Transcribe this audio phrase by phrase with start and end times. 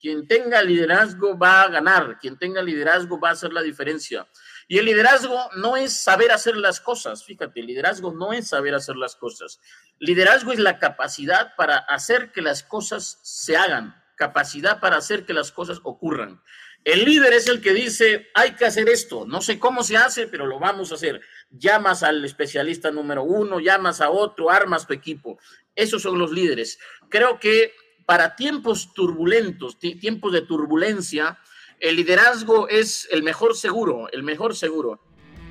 [0.00, 4.28] Quien tenga liderazgo va a ganar, quien tenga liderazgo va a hacer la diferencia.
[4.68, 8.96] Y el liderazgo no es saber hacer las cosas, fíjate, liderazgo no es saber hacer
[8.96, 9.60] las cosas.
[9.98, 15.32] Liderazgo es la capacidad para hacer que las cosas se hagan, capacidad para hacer que
[15.32, 16.40] las cosas ocurran.
[16.84, 20.26] El líder es el que dice, hay que hacer esto, no sé cómo se hace,
[20.26, 21.20] pero lo vamos a hacer.
[21.50, 25.38] Llamas al especialista número uno, llamas a otro, armas tu equipo.
[25.74, 26.78] Esos son los líderes.
[27.08, 27.72] Creo que
[28.08, 31.36] para tiempos turbulentos, tiempos de turbulencia,
[31.78, 34.98] el liderazgo es el mejor seguro, el mejor seguro.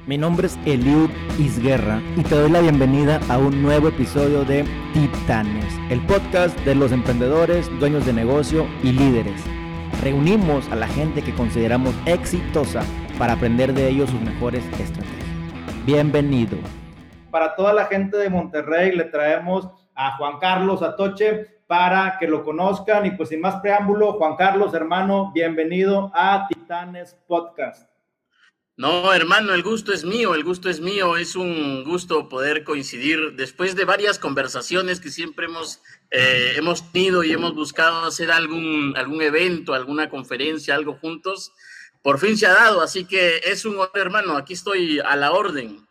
[0.07, 4.65] Mi nombre es Eliud Isguerra y te doy la bienvenida a un nuevo episodio de
[4.91, 9.39] Titanes, el podcast de los emprendedores, dueños de negocio y líderes.
[10.01, 12.83] Reunimos a la gente que consideramos exitosa
[13.19, 15.85] para aprender de ellos sus mejores estrategias.
[15.85, 16.57] Bienvenido.
[17.29, 22.43] Para toda la gente de Monterrey le traemos a Juan Carlos Atoche, para que lo
[22.43, 23.05] conozcan.
[23.05, 27.89] Y pues sin más preámbulo, Juan Carlos, hermano, bienvenido a Titanes Podcast.
[28.77, 31.17] No, hermano, el gusto es mío, el gusto es mío.
[31.17, 37.23] Es un gusto poder coincidir después de varias conversaciones que siempre hemos, eh, hemos tenido
[37.23, 41.53] y hemos buscado hacer algún, algún evento, alguna conferencia, algo juntos.
[42.03, 44.37] Por fin se ha dado, así que es un honor, hermano.
[44.37, 45.86] Aquí estoy a la orden.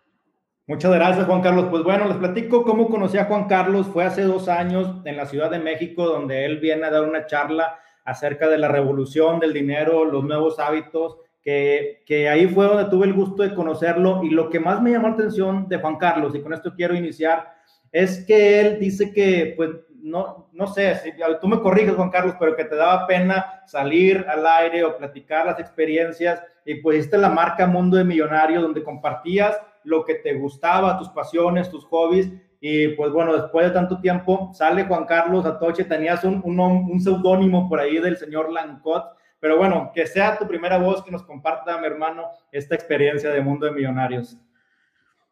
[0.68, 1.66] Muchas gracias, Juan Carlos.
[1.70, 3.86] Pues bueno, les platico cómo conocí a Juan Carlos.
[3.86, 7.26] Fue hace dos años en la Ciudad de México, donde él viene a dar una
[7.26, 12.90] charla acerca de la revolución del dinero, los nuevos hábitos, que, que ahí fue donde
[12.90, 14.24] tuve el gusto de conocerlo.
[14.24, 16.96] Y lo que más me llamó la atención de Juan Carlos, y con esto quiero
[16.96, 17.46] iniciar,
[17.92, 19.70] es que él dice que, pues,
[20.02, 24.26] no, no sé, si, tú me corriges, Juan Carlos, pero que te daba pena salir
[24.28, 26.42] al aire o platicar las experiencias.
[26.64, 29.56] Y pues, esta la marca Mundo de Millonarios, donde compartías
[29.86, 32.30] lo que te gustaba, tus pasiones, tus hobbies.
[32.60, 37.68] Y pues bueno, después de tanto tiempo sale Juan Carlos Atoche, tenías un, un, seudónimo
[37.68, 39.04] por ahí del señor Lancot,
[39.38, 43.40] pero bueno, que sea tu primera voz que nos comparta, mi hermano, esta experiencia de
[43.40, 44.36] Mundo de Millonarios.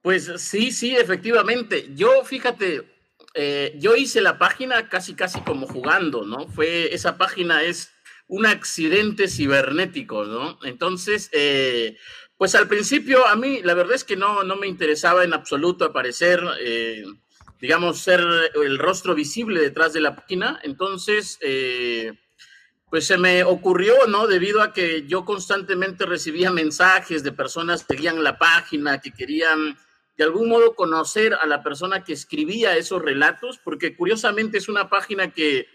[0.03, 1.87] Pues sí, sí, efectivamente.
[1.95, 2.83] Yo, fíjate,
[3.35, 6.47] eh, yo hice la página casi, casi como jugando, ¿no?
[6.47, 7.91] Fue, esa página es
[8.27, 10.59] un accidente cibernético, ¿no?
[10.65, 11.97] Entonces, eh,
[12.37, 15.85] pues al principio a mí la verdad es que no, no me interesaba en absoluto
[15.85, 17.05] aparecer, eh,
[17.61, 18.21] digamos, ser
[18.55, 20.61] el rostro visible detrás de la página.
[20.63, 22.13] Entonces, eh,
[22.91, 24.27] pues se me ocurrió, ¿no?
[24.27, 29.77] Debido a que yo constantemente recibía mensajes de personas que seguían la página, que querían
[30.17, 34.89] de algún modo conocer a la persona que escribía esos relatos, porque curiosamente es una
[34.89, 35.67] página que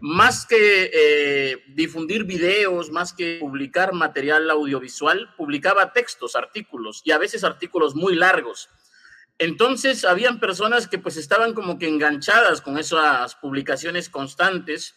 [0.00, 7.18] más que eh, difundir videos, más que publicar material audiovisual, publicaba textos, artículos y a
[7.18, 8.68] veces artículos muy largos.
[9.38, 14.94] Entonces, habían personas que pues estaban como que enganchadas con esas publicaciones constantes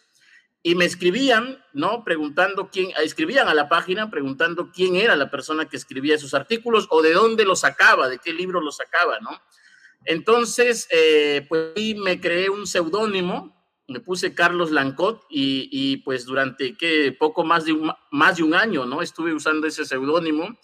[0.62, 2.04] y me escribían, ¿no?
[2.04, 6.86] Preguntando quién, escribían a la página preguntando quién era la persona que escribía esos artículos
[6.90, 9.30] o de dónde los sacaba, de qué libro los sacaba, ¿no?
[10.04, 13.57] Entonces, eh, pues me creé un seudónimo
[13.88, 18.54] me puse Carlos Lancot y, pues durante que poco más de, un, más de un
[18.54, 19.00] año, ¿no?
[19.00, 20.58] Estuve usando ese seudónimo.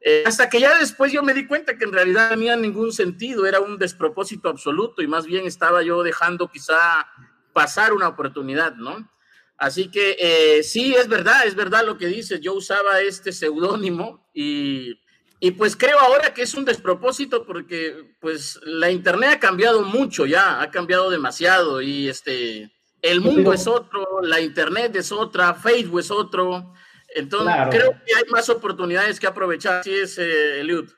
[0.00, 2.92] Eh, hasta que ya después yo me di cuenta que en realidad no tenía ningún
[2.92, 7.08] sentido, era un despropósito absoluto y más bien estaba yo dejando quizá
[7.52, 9.10] pasar una oportunidad, ¿no?
[9.56, 14.28] Así que eh, sí, es verdad, es verdad lo que dices, yo usaba este seudónimo
[14.34, 15.00] y,
[15.38, 20.26] y pues creo ahora que es un despropósito porque pues la internet ha cambiado mucho
[20.26, 22.70] ya, ha cambiado demasiado y este
[23.02, 26.72] el mundo es otro, la internet es otra, Facebook es otro.
[27.14, 29.80] Entonces creo que hay más oportunidades que aprovechar.
[29.80, 30.90] Así es, eh, Eliud.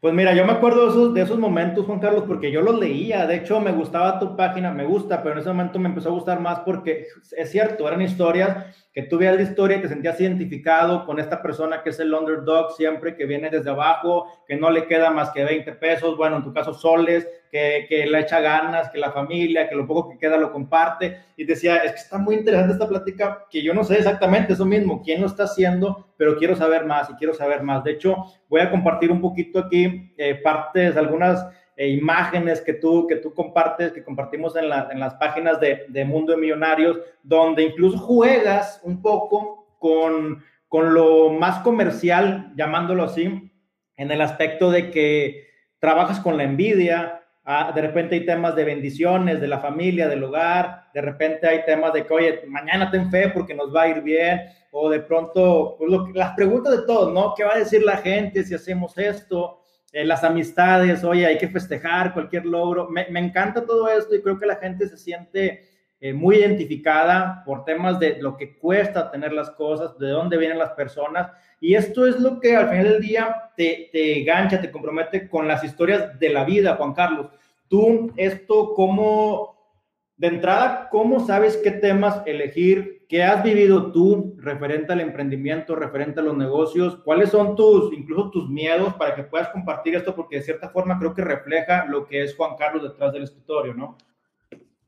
[0.00, 2.78] Pues mira, yo me acuerdo de esos, de esos momentos, Juan Carlos, porque yo los
[2.78, 3.24] leía.
[3.26, 6.12] De hecho, me gustaba tu página, me gusta, pero en ese momento me empezó a
[6.12, 7.06] gustar más porque
[7.36, 11.40] es cierto, eran historias que tú veías la historia y te sentías identificado con esta
[11.40, 15.30] persona que es el underdog siempre, que viene desde abajo, que no le queda más
[15.30, 19.10] que 20 pesos, bueno, en tu caso soles, que, que le echa ganas, que la
[19.10, 21.20] familia, que lo poco que queda lo comparte.
[21.36, 24.66] Y decía, es que está muy interesante esta plática, que yo no sé exactamente eso
[24.66, 27.84] mismo, quién lo está haciendo, pero quiero saber más y quiero saber más.
[27.84, 28.16] De hecho,
[28.50, 31.46] voy a compartir un poquito aquí eh, partes, algunas
[31.82, 36.04] e imágenes que tú, que tú compartes, que compartimos en, en las páginas de, de,
[36.04, 43.50] Mundo de Millonarios, donde incluso juegas un poco con, con lo más comercial, llamándolo así,
[43.96, 45.48] en el aspecto de que
[45.80, 50.22] trabajas con la envidia, ah, de repente hay temas de bendiciones, de la familia, del
[50.22, 53.88] hogar, de repente hay temas de que, oye, mañana ten fe porque nos va a
[53.88, 54.40] ir bien,
[54.70, 57.34] o de pronto, pues las preguntas de todos, ¿no?
[57.34, 59.61] ¿Qué va a decir la gente si hacemos esto?
[59.92, 62.88] Eh, las amistades, oye, hay que festejar cualquier logro.
[62.88, 65.68] Me, encanta todo esto y creo que la gente se siente
[66.00, 70.58] eh, muy identificada por temas de lo que cuesta tener las cosas, de dónde vienen
[70.58, 71.30] las personas.
[71.60, 75.46] Y esto es lo que al final del día te, te gancha, te compromete con
[75.46, 77.28] las historias de la vida, Juan Carlos.
[77.68, 79.76] Tú, esto, ¿cómo,
[80.16, 83.01] de entrada, cómo sabes qué temas elegir?
[83.12, 86.96] ¿Qué has vivido tú referente al emprendimiento, referente a los negocios?
[87.04, 90.16] ¿Cuáles son tus, incluso tus miedos para que puedas compartir esto?
[90.16, 93.74] Porque de cierta forma creo que refleja lo que es Juan Carlos detrás del escritorio,
[93.74, 93.98] ¿no?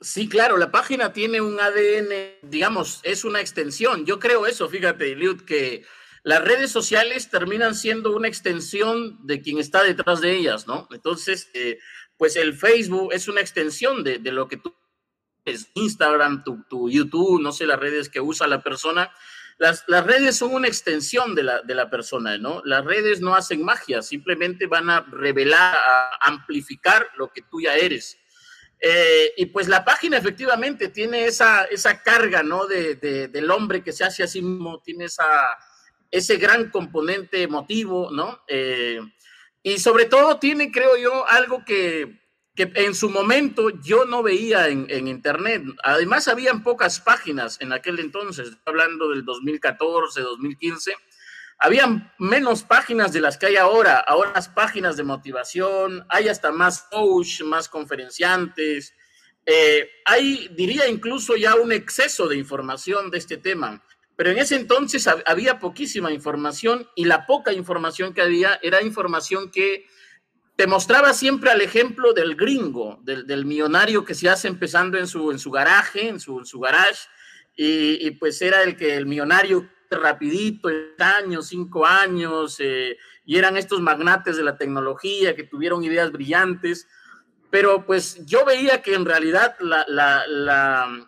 [0.00, 4.06] Sí, claro, la página tiene un ADN, digamos, es una extensión.
[4.06, 5.82] Yo creo eso, fíjate, Liud, que
[6.22, 10.88] las redes sociales terminan siendo una extensión de quien está detrás de ellas, ¿no?
[10.92, 11.78] Entonces, eh,
[12.16, 14.74] pues el Facebook es una extensión de, lo que tú
[15.74, 19.12] Instagram, tu, YouTube, no sé, las redes que usa la persona.
[19.58, 22.60] Las, las redes son una extensión de la, de la persona, ¿no?
[22.64, 27.76] Las redes no hacen magia, simplemente van a revelar, a amplificar lo que tú ya
[27.76, 28.18] eres.
[28.80, 32.66] Eh, y pues la página efectivamente tiene esa, esa carga, ¿no?
[32.66, 32.96] De,
[33.28, 35.26] del hombre que se hace a sí mismo, tiene esa,
[36.10, 38.42] ese gran componente emotivo, ¿no?
[38.46, 39.00] Eh,
[39.62, 42.23] y sobre todo tiene, creo yo, algo que,
[42.54, 45.64] que en su momento yo no veía en, en, Internet.
[45.82, 50.94] Además, habían pocas páginas en aquel entonces, hablando del 2014, 2015
[51.58, 56.52] había menos páginas de las que hay ahora, ahora las páginas de motivación, hay hasta
[56.52, 58.94] más coach, más conferenciantes,
[59.46, 63.82] eh, hay, diría incluso ya un exceso de información de este tema,
[64.16, 69.50] pero en ese entonces había poquísima información y la poca información que había era información
[69.50, 69.86] que
[70.56, 75.30] te mostraba siempre al ejemplo del gringo, del, millonario que se hace empezando en su,
[75.32, 77.08] en garaje, en su, su garage,
[77.56, 80.68] y, pues era el que el millonario rapidito,
[80.98, 86.88] años, cinco años, eh, y eran estos magnates de la tecnología que tuvieron ideas brillantes,
[87.50, 91.06] pero pues yo veía que en realidad la,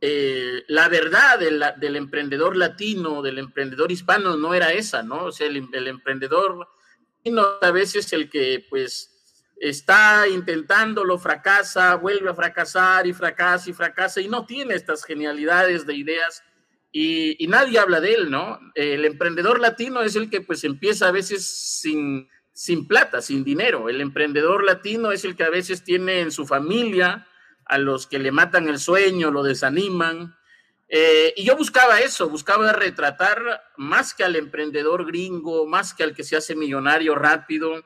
[0.00, 5.26] eh, verdad del, emprendedor latino, del emprendedor hispano, no era esa, ¿no?
[5.26, 6.68] O sea, el, emprendedor
[7.60, 9.10] a veces el que pues
[9.56, 15.86] está intentándolo, fracasa, vuelve a fracasar y fracasa y fracasa y no tiene estas genialidades
[15.86, 16.42] de ideas
[16.96, 18.60] y, nadie habla de él, ¿no?
[18.76, 23.88] El emprendedor latino es el que pues empieza a veces sin, sin plata, sin dinero.
[23.88, 27.26] El emprendedor latino es el que a veces tiene en su familia
[27.64, 30.36] a los que le matan el sueño, lo desaniman.
[30.96, 33.42] Eh, y yo buscaba eso, buscaba retratar
[33.76, 37.84] más que al emprendedor gringo, más que al que se hace millonario rápido,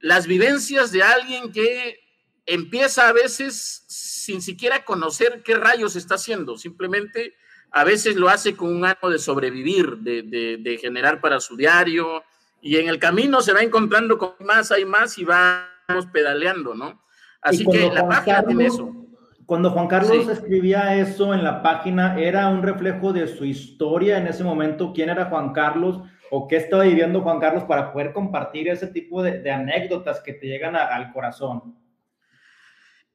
[0.00, 2.00] las vivencias de alguien que
[2.46, 7.34] empieza a veces sin siquiera conocer qué rayos está haciendo, simplemente
[7.70, 12.24] a veces lo hace con un ánimo de sobrevivir, de, generar para su diario,
[12.62, 17.04] y en el camino se va encontrando con más, hay más y vamos pedaleando, ¿no?
[17.42, 19.07] Así que la página tiene eso.
[19.48, 24.26] Cuando Juan Carlos escribía eso en la página, ¿era un reflejo de su historia en
[24.26, 24.92] ese momento?
[24.92, 26.02] ¿Quién era Juan Carlos?
[26.30, 30.48] ¿O qué estaba viviendo Juan Carlos para poder compartir ese tipo de, anécdotas que te
[30.48, 31.74] llegan al corazón?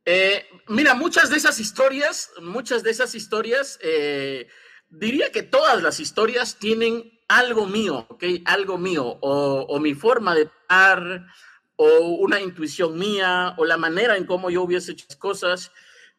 [0.03, 4.47] Eh, mira, muchas de esas historias, muchas de esas historias, eh,
[4.89, 8.23] diría que todas las historias tienen algo mío, ¿ok?
[8.45, 11.27] Algo mío, o, mi forma de estar,
[11.75, 15.71] o una intuición mía, o la manera en cómo yo hubiese hecho las cosas,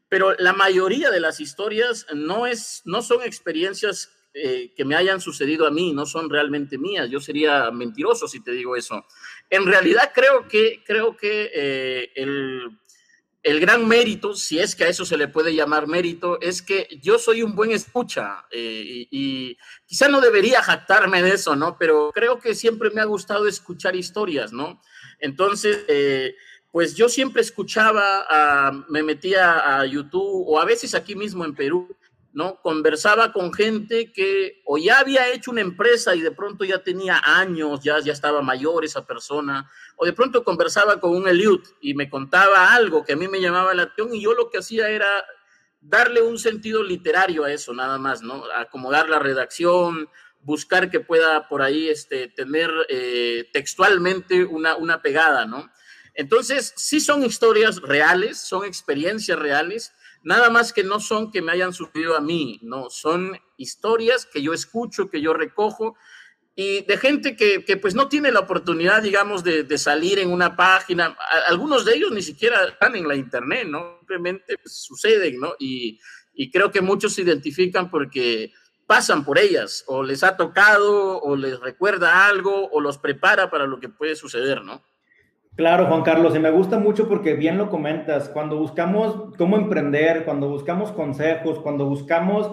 [0.08, 5.20] pero la mayoría de las historias no, es, no son experiencias eh, que me hayan
[5.20, 7.08] sucedido a mí, no son realmente mías.
[7.10, 9.05] Yo sería mentiroso si te digo eso.
[9.50, 12.79] En realidad creo que, creo que el
[13.44, 16.88] el gran mérito, si es que a eso se le puede llamar mérito, es que
[17.02, 21.76] yo soy un buen escucha eh, y, quizá no debería jactarme de eso, ¿no?
[21.79, 24.81] Pero creo que siempre me ha gustado escuchar historias, ¿no?
[25.20, 26.34] Entonces, eh,
[26.74, 31.96] pues yo siempre escuchaba, me metía a YouTube o a veces aquí mismo en Perú,
[32.32, 32.60] ¿no?
[32.62, 37.22] Conversaba con gente que o ya había hecho una empresa y de pronto ya tenía
[37.24, 41.94] años, ya, ya estaba mayor esa persona, o de pronto conversaba con un Eliud y
[41.94, 44.88] me contaba algo que a mí me llamaba la atención y yo lo que hacía
[44.88, 45.06] era
[45.81, 48.43] darle un sentido literario a eso, nada más, ¿no?
[48.56, 50.08] Acomodar la redacción,
[50.40, 55.70] buscar que pueda por ahí este, tener eh, textualmente una, una pegada, ¿no?
[56.14, 59.92] Entonces, sí son historias reales, son experiencias reales,
[60.22, 64.42] nada más que no son que me hayan sucedido a mí, no, son historias que
[64.42, 65.96] yo escucho, que yo recojo
[66.56, 70.30] y de gente que, que pues no tiene la oportunidad, digamos, de, de, salir en
[70.30, 71.16] una página.
[71.48, 73.96] Algunos de ellos ni siquiera están en la internet, ¿no?
[73.98, 75.54] Simplemente pues, suceden, ¿no?
[75.58, 75.98] Y,
[76.32, 78.52] y creo que muchos se identifican porque
[78.86, 83.66] pasan por ellas, o les ha tocado, o les recuerda algo, o los prepara para
[83.66, 84.84] lo que puede suceder, ¿no?
[85.56, 90.25] Claro, Juan Carlos, y me gusta mucho porque bien lo comentas, cuando buscamos cómo emprender,
[90.25, 92.51] cuando buscamos consejos, cuando buscamos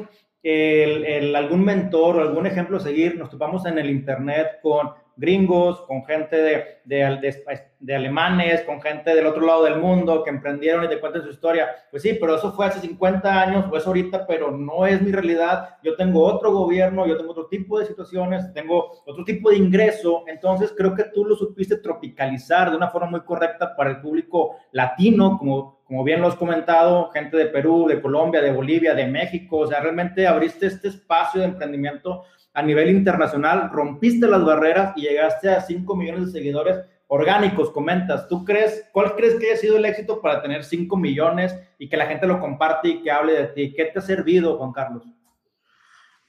[1.35, 6.03] algún mentor o algún ejemplo a seguir, nos topamos en el Internet con gringos, con
[6.03, 10.99] gente de, de, alemanes, con gente del otro lado del mundo que emprendieron y te
[10.99, 11.67] cuentan su historia.
[11.91, 15.11] Pues sí, pero eso fue hace 50 años o es ahorita, pero no es mi
[15.11, 15.77] realidad.
[15.83, 20.23] Yo tengo otro gobierno, yo tengo otro tipo de situaciones, tengo otro tipo de ingreso.
[20.27, 24.55] Entonces creo que tú lo supiste tropicalizar de una forma muy correcta para el público
[24.71, 29.05] latino, como, como bien lo has comentado, gente de Perú, de Colombia, de Bolivia, de
[29.05, 29.59] México.
[29.59, 32.23] O sea, realmente abriste este espacio de emprendimiento
[32.53, 36.77] a nivel internacional, rompiste las barreras y llegaste a 5 millones de seguidores
[37.07, 38.27] orgánicos, comentas.
[38.27, 41.97] ¿Tú crees, cuál crees que haya sido el éxito para tener 5 millones y que
[41.97, 43.73] la gente lo comparte y que hable de ti?
[43.75, 45.03] ¿Qué te ha servido, Juan Carlos?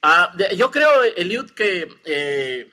[0.01, 2.69] Ah, yo creo, Eliud, que eh,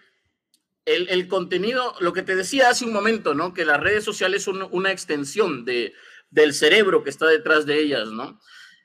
[0.84, 3.54] el, contenido, lo que te decía hace un momento, ¿no?
[3.54, 5.92] Que las redes sociales son una extensión de,
[6.30, 8.40] del cerebro que está detrás de ellas, ¿no?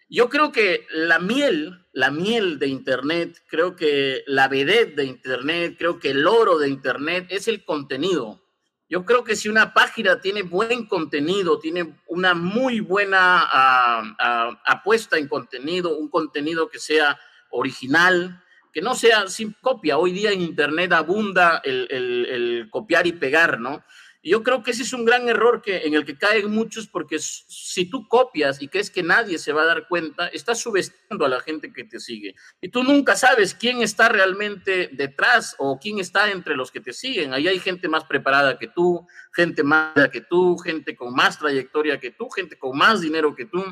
[0.08, 5.76] Yo creo que la miel, la miel de Internet, creo que la vedette de Internet,
[5.80, 8.42] creo que el oro de Internet es el contenido.
[8.88, 14.62] Yo creo que si una página tiene buen contenido, tiene una muy buena ah, ah,
[14.64, 17.20] apuesta en contenido, un contenido que sea
[17.50, 19.98] original, que no sea sin copia.
[19.98, 23.84] Hoy día en Internet abunda el, el copiar y pegar, ¿no?
[24.29, 27.20] Yo creo que ese es un gran error que, en el que caen muchos porque
[27.20, 31.29] si tú copias y crees que nadie se va a dar cuenta, estás subestimando a
[31.29, 32.34] la gente que te sigue.
[32.60, 36.91] Y tú nunca sabes quién está realmente detrás o quién está entre los que te
[36.91, 37.36] siguen.
[37.36, 42.00] Ahí hay gente más preparada que tú, gente más que tú, gente con más trayectoria
[42.00, 43.63] que tú, gente con más dinero que tú.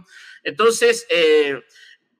[0.43, 1.63] Entonces, eh,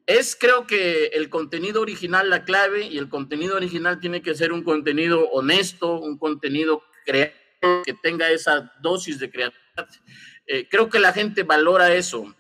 [0.08, 4.52] es creo que el contenido original la clave y el contenido original tiene que ser
[4.52, 7.43] un contenido honesto, un contenido creativo
[7.84, 9.88] que tenga esa dosis de creatividad.
[10.46, 12.36] Eh, creo que la gente valora eso.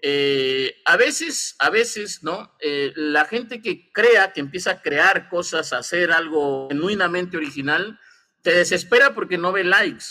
[0.00, 2.54] Eh, a veces, a veces, ¿no?
[2.60, 7.98] Eh, la gente que crea, que empieza a crear cosas, a hacer algo genuinamente original,
[8.44, 10.04] se desespera porque no ve likes.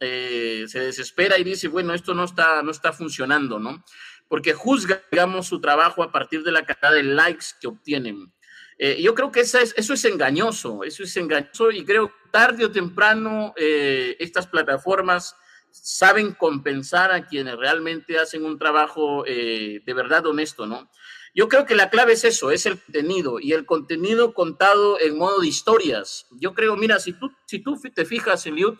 [0.00, 3.84] se desespera y dice, bueno, esto no está, no está funcionando, ¿no?
[4.28, 8.32] Porque juzga, digamos, su trabajo a partir de la cantidad de likes que obtienen.
[8.78, 12.14] Eh, yo creo que eso es, eso es engañoso, eso es engañoso y creo que
[12.30, 15.34] tarde o temprano eh, estas plataformas
[15.70, 20.88] saben compensar a quienes realmente hacen un trabajo eh, de verdad honesto, ¿no?
[21.34, 25.18] Yo creo que la clave es eso, es el contenido y el contenido contado en
[25.18, 26.26] modo de historias.
[26.40, 28.74] Yo creo, mira, si tú, si tú te fijas, Eliud,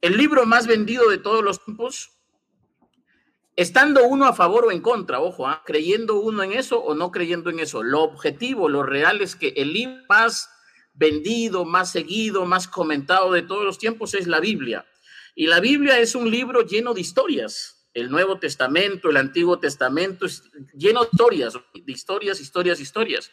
[0.00, 2.10] el libro más vendido de todos los tiempos
[3.56, 5.62] estando uno a favor o en contra, ojo, ¿ah?
[5.64, 7.82] creyendo uno en eso o no creyendo en eso.
[7.82, 10.50] Lo objetivo, lo real es que el libro más
[10.94, 14.86] vendido, más seguido, más comentado de todos los tiempos es la Biblia.
[15.34, 17.88] Y la Biblia es un libro lleno de historias.
[17.94, 20.42] El Nuevo Testamento, el Antiguo Testamento, es
[20.74, 23.30] lleno de historias, de historias, historias, historias.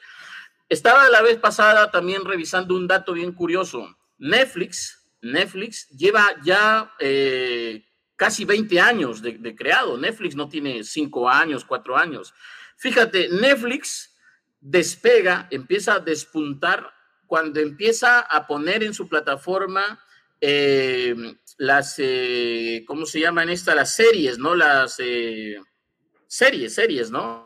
[0.67, 3.97] Estaba la vez pasada también revisando un dato bien curioso.
[4.17, 7.85] Netflix, Netflix lleva ya eh,
[8.19, 9.97] casi 20 años de, creado.
[9.97, 12.33] Netflix no tiene 5 años, 4 años.
[12.75, 14.13] Fíjate, Netflix
[14.59, 16.91] despega, empieza a despuntar
[17.27, 20.03] cuando empieza a poner en su plataforma
[20.41, 21.15] eh,
[21.57, 23.73] las, eh, ¿cómo se llaman estas?
[23.73, 24.53] Las series, ¿no?
[24.53, 25.55] Las eh,
[26.27, 27.45] series, series, ¿no?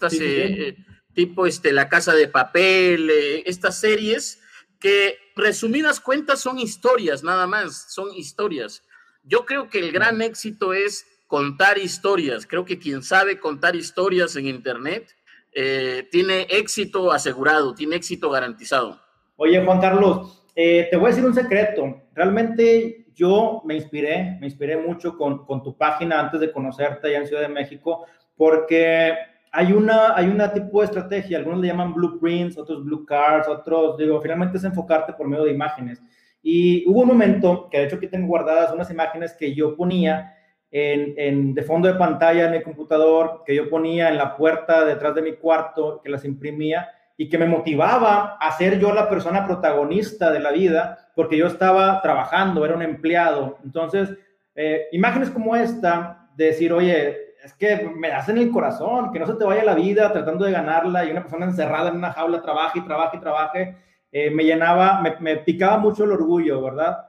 [1.13, 3.11] tipo este, La Casa de Papel,
[3.45, 4.41] estas series
[4.79, 8.83] que resumidas cuentas son historias, nada más, son historias.
[9.23, 12.45] Yo creo que el gran éxito es contar historias.
[12.45, 15.15] Creo que quien sabe contar historias en Internet
[15.53, 18.99] eh, tiene éxito asegurado, tiene éxito garantizado.
[19.37, 22.01] Oye, Juan Carlos, eh, te voy a decir un secreto.
[22.13, 27.19] Realmente yo me inspiré, me inspiré mucho con, con tu página antes de conocerte allá
[27.19, 29.15] en Ciudad de México, porque
[29.51, 33.97] hay una, hay una tipo de estrategia, algunos le llaman blueprints, otros blue cards, otros,
[33.97, 36.01] digo, finalmente es enfocarte por medio de imágenes.
[36.43, 40.35] Y hubo un momento, que de hecho aquí tengo guardadas unas imágenes que yo ponía
[40.69, 45.15] en, de fondo de pantalla en mi computador, que yo ponía en la puerta detrás
[45.15, 49.45] de mi cuarto, que las imprimía y que me motivaba a ser yo la persona
[49.45, 53.59] protagonista de la vida, porque yo estaba trabajando, era un empleado.
[53.63, 54.09] Entonces,
[54.55, 59.19] eh, imágenes como esta, de decir, oye, es que me das en el corazón, que
[59.19, 62.11] no se te vaya la vida tratando de ganarla y una persona encerrada en una
[62.11, 63.75] jaula trabaje y trabaje y trabaje
[64.15, 66.99] eh, me llenaba, me, picaba mucho el orgullo, ¿verdad?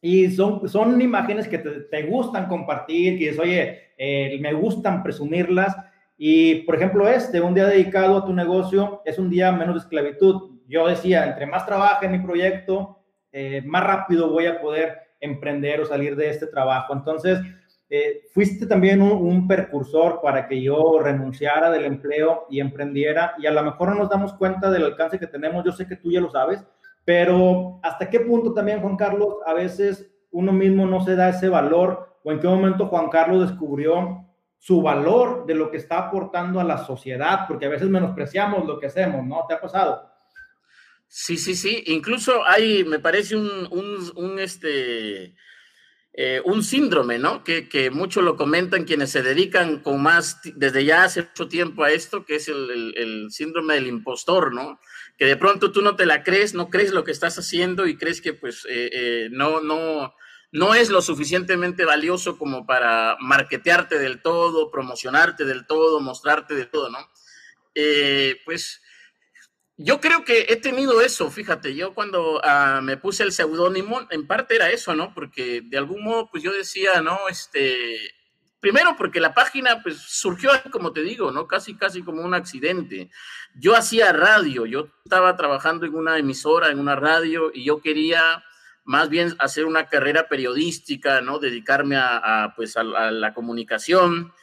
[0.00, 5.76] Y son, son imágenes que te, gustan compartir, que dices, oye, eh, me gustan presumirlas.
[6.18, 9.80] Y, por ejemplo, este, un día dedicado a tu negocio, es un día menos de
[9.82, 10.58] esclavitud.
[10.66, 12.98] Yo decía, entre más trabaje en mi proyecto,
[13.30, 16.92] eh, más rápido voy a poder emprender o salir de este trabajo.
[16.94, 17.38] Entonces,
[17.92, 23.50] eh, fuiste también un, precursor para que yo renunciara del empleo y emprendiera y a
[23.50, 26.20] lo mejor no nos damos cuenta del alcance que tenemos, yo sé que tú ya
[26.20, 26.64] lo sabes,
[27.04, 31.48] pero hasta qué punto también, Juan Carlos, a veces uno mismo no se da ese
[31.48, 34.24] valor o en qué momento Juan Carlos descubrió
[34.56, 38.78] su valor de lo que está aportando a la sociedad, porque a veces menospreciamos lo
[38.78, 39.44] que hacemos, ¿no?
[39.48, 40.08] ¿Te ha pasado?
[41.08, 41.82] Sí, sí, sí.
[41.86, 45.34] Incluso hay, me parece un, un, un este,
[46.12, 47.44] eh, un síndrome, ¿no?
[47.44, 51.84] Que, que muchos lo comentan quienes se dedican con más, desde ya hace mucho tiempo
[51.84, 54.80] a esto, que es el, el, síndrome del impostor, ¿no?
[55.16, 57.96] Que de pronto tú no te la crees, no crees lo que estás haciendo y
[57.96, 60.12] crees que pues eh, eh, no, no,
[60.50, 66.70] no es lo suficientemente valioso como para marketearte del todo, promocionarte del todo, mostrarte del
[66.70, 66.98] todo, ¿no?
[68.44, 68.82] Pues
[69.82, 74.26] yo creo que he tenido eso, fíjate, yo cuando uh, me puse el seudónimo, en
[74.26, 75.14] parte era eso, ¿no?
[75.14, 77.18] Porque de algún modo, pues yo decía, ¿no?
[77.30, 77.96] Este,
[78.60, 81.46] primero porque la página, pues surgió, como te digo, ¿no?
[81.46, 83.10] Casi, casi como un accidente.
[83.54, 88.44] Yo hacía radio, yo estaba trabajando en una emisora, en una radio, y yo quería
[88.84, 91.38] más bien hacer una carrera periodística, ¿no?
[91.38, 94.34] Dedicarme a, pues, a, la comunicación.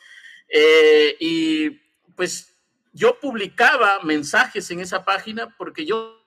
[0.49, 1.69] Eh, y
[2.15, 2.56] pues
[2.97, 6.17] yo publicaba mensajes en esa página porque yo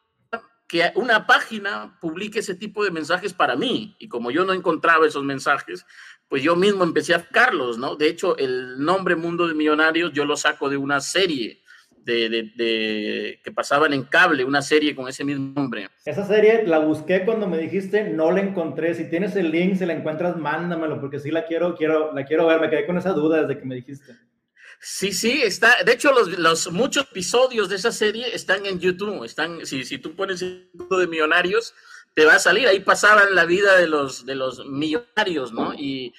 [0.69, 3.97] que una página publique ese tipo de mensajes para mí.
[3.99, 5.85] Y como yo no encontraba esos mensajes,
[6.29, 7.97] pues yo mismo empecé a buscarlos, ¿no?
[7.97, 11.61] De hecho, el nombre Mundo de Millonarios yo lo saco de una serie
[12.05, 15.89] de, de, de, que pasaban en cable, una serie con ese mismo nombre.
[16.05, 18.95] Esa serie la busqué cuando me dijiste, no la encontré.
[18.95, 22.47] Si tienes el link, si la encuentras, mándamelo, porque sí la quiero, quiero, la quiero
[22.47, 22.61] ver.
[22.61, 24.13] Me quedé con esa duda desde que me dijiste.
[24.83, 25.83] Sí, sí, está.
[25.85, 29.25] De hecho, los, muchos episodios de esa serie están en YouTube.
[29.25, 31.75] Están, si, si tú pones de millonarios,
[32.15, 32.67] te va a salir.
[32.67, 35.75] Ahí pasaban la vida de los, de los millonarios, ¿no?
[35.75, 36.15] Y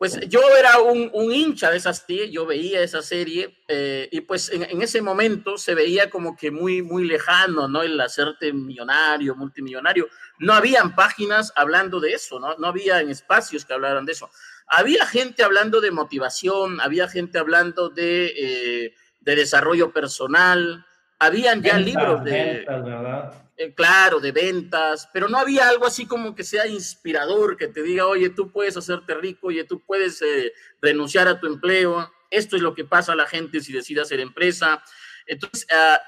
[0.00, 4.48] pues yo era un, hincha de esa serie, yo veía esa serie eh, y pues
[4.48, 7.82] en, ese momento se veía como que muy, muy lejano, ¿no?
[7.82, 10.08] El hacerte millonario, multimillonario.
[10.38, 12.56] No habían páginas hablando de eso, ¿no?
[12.56, 14.30] No había en espacios que hablaran de eso.
[14.70, 20.86] Había gente hablando de motivación, había gente hablando de, eh, de desarrollo personal,
[21.18, 22.32] habían ya ventas, libros de...
[22.32, 23.34] Ventas, ¿verdad?
[23.56, 27.82] Eh, claro, de ventas, pero no había algo así como que sea inspirador, que te
[27.82, 32.56] diga, oye, tú puedes hacerte rico, oye, tú puedes eh, renunciar a tu empleo, esto
[32.56, 34.82] es lo que pasa a la gente si decide hacer empresa.
[35.26, 35.98] Entonces, uh,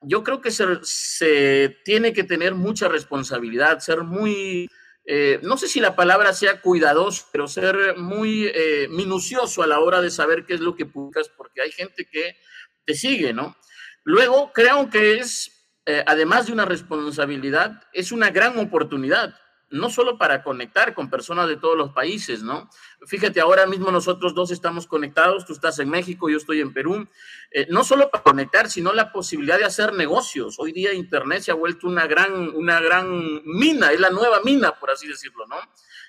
[0.00, 4.68] yo creo que se, se, tiene que tener mucha responsabilidad, ser muy,
[5.10, 9.80] eh, no sé si la palabra sea cuidadoso, pero ser muy eh, minucioso a la
[9.80, 12.36] hora de saber qué es lo que publicas, porque hay gente que
[12.84, 13.56] te sigue, ¿no?
[14.04, 19.34] Luego, creo que es eh, además de una responsabilidad, es una gran oportunidad,
[19.70, 22.70] no solo para conectar con personas de todos los países, ¿no?
[23.06, 27.06] Fíjate, ahora mismo nosotros dos estamos conectados, tú estás en México, yo estoy en Perú,
[27.50, 30.56] eh, no solo para conectar, sino la posibilidad de hacer negocios.
[30.58, 34.72] Hoy día Internet se ha vuelto una gran, una gran mina, es la nueva mina,
[34.78, 35.56] por así decirlo, ¿no?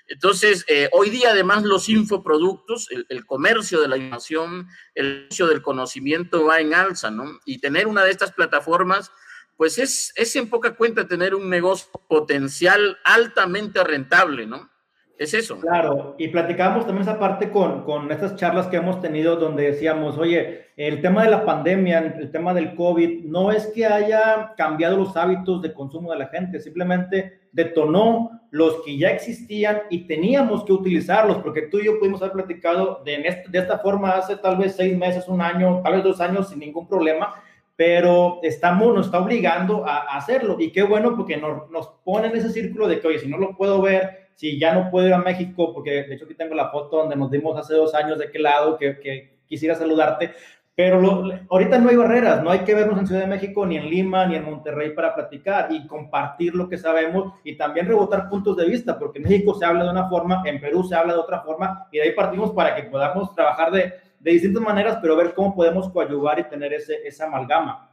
[0.06, 5.46] Entonces, eh, hoy día además los infoproductos, el, el, comercio de la información, el comercio
[5.46, 7.38] del conocimiento va en alza, ¿no?
[7.44, 9.12] Y tener una de estas plataformas
[9.60, 14.70] pues es, es en poca cuenta tener un negocio potencial altamente rentable, ¿no?
[15.18, 15.60] Es eso.
[15.60, 20.16] Claro, y platicábamos también esa parte con, con estas charlas que hemos tenido donde decíamos,
[20.16, 24.96] oye, el tema de la pandemia, el tema del COVID, no es que haya cambiado
[24.96, 30.64] los hábitos de consumo de la gente, simplemente detonó los que ya existían y teníamos
[30.64, 34.56] que utilizarlos, porque tú y yo pudimos haber platicado de, de esta forma hace tal
[34.56, 37.34] vez seis meses, un año, tal vez dos años sin ningún problema,
[37.80, 40.56] pero estamos, nos está obligando a, a hacerlo.
[40.60, 43.38] Y qué bueno porque nos, nos pone en ese círculo de que, oye, si no
[43.38, 46.54] lo puedo ver, si ya no puedo ir a México, porque de hecho aquí tengo
[46.54, 50.32] la foto donde nos dimos hace dos años de qué lado, que, que quisiera saludarte,
[50.74, 53.78] pero lo, ahorita no hay barreras, no hay que vernos en Ciudad de México, ni
[53.78, 58.28] en Lima, ni en Monterrey para platicar y compartir lo que sabemos y también rebotar
[58.28, 61.14] puntos de vista, porque en México se habla de una forma, en Perú se habla
[61.14, 64.98] de otra forma y de ahí partimos para que podamos trabajar de, de distintas maneras,
[65.02, 67.90] pero ver cómo podemos coadyuvar y tener ese, esa amalgama.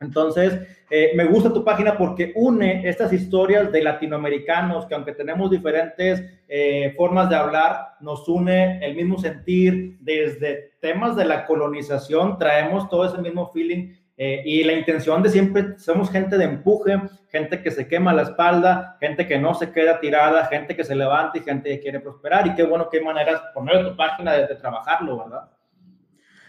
[0.00, 0.60] Entonces,
[0.90, 6.22] eh, me gusta tu página porque une estas historias de latinoamericanos que aunque tenemos diferentes
[6.48, 12.90] eh, formas de hablar, nos une el mismo sentir desde temas de la colonización, traemos
[12.90, 17.62] todo ese mismo feeling eh, y la intención de siempre, somos gente de empuje, gente
[17.62, 21.38] que se quema la espalda, gente que no se queda tirada, gente que se levanta
[21.38, 24.54] y gente que quiere prosperar y qué bueno hay maneras, de tu página, de, de
[24.56, 25.55] trabajarlo, ¿verdad?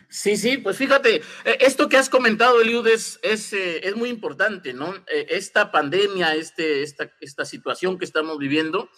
[0.09, 4.09] Sí, sí, pues fíjate, eh, esto que has comentado, Eliud, es, es, eh, es muy
[4.09, 4.95] importante, ¿no?
[5.07, 8.89] Eh, esta pandemia, este, esta, esta situación que estamos viviendo,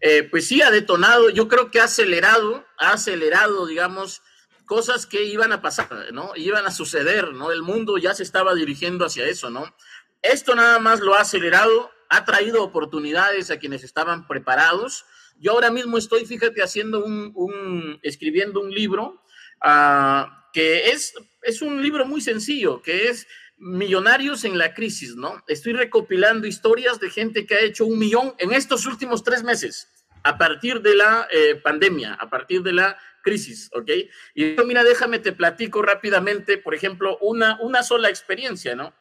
[0.00, 4.22] eh, pues sí ha detonado, yo creo que ha acelerado, ha acelerado, digamos,
[4.66, 6.32] cosas que iban a pasar, ¿no?
[6.34, 7.52] Iban a suceder, ¿no?
[7.52, 9.76] El mundo ya se estaba dirigiendo hacia eso, ¿no?
[10.22, 15.04] Esto nada más lo ha acelerado, ha traído oportunidades a quienes estaban preparados.
[15.38, 19.22] Yo ahora mismo estoy, fíjate, haciendo un, escribiendo un libro
[19.64, 23.26] uh, que es, es un libro muy sencillo, que es
[23.64, 25.40] Millonarios en la crisis, ¿no?
[25.46, 29.88] Estoy recopilando historias de gente que ha hecho un millón en estos últimos tres meses,
[30.24, 33.88] a partir de la eh, pandemia, a partir de la crisis, ¿ok?
[34.34, 38.94] Y mira, déjame te platico rápidamente, por ejemplo, una, una sola experiencia, ¿no?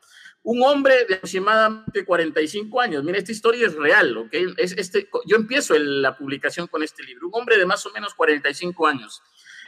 [0.44, 4.34] Un hombre de aproximadamente 45 años, mira, esta historia es real, ¿ok?
[4.58, 8.14] Es este, yo empiezo la publicación con este libro, un hombre de más o menos
[8.14, 9.24] 45 años,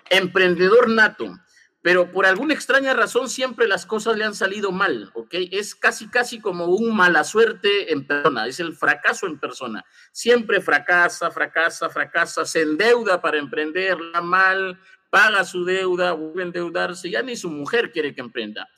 [0.07, 1.35] emprendedor nato,
[1.83, 5.35] pero por alguna extraña razón siempre las cosas le han salido mal, ¿ok?
[5.51, 9.83] Es casi, casi como un mala suerte en persona, es el fracaso en persona.
[10.13, 17.09] Siempre fracasa, fracasa, fracasa, se endeuda para emprenderla mal, paga su deuda, vuelve a endeudarse,
[17.09, 18.69] ya ni su mujer quiere que emprenda.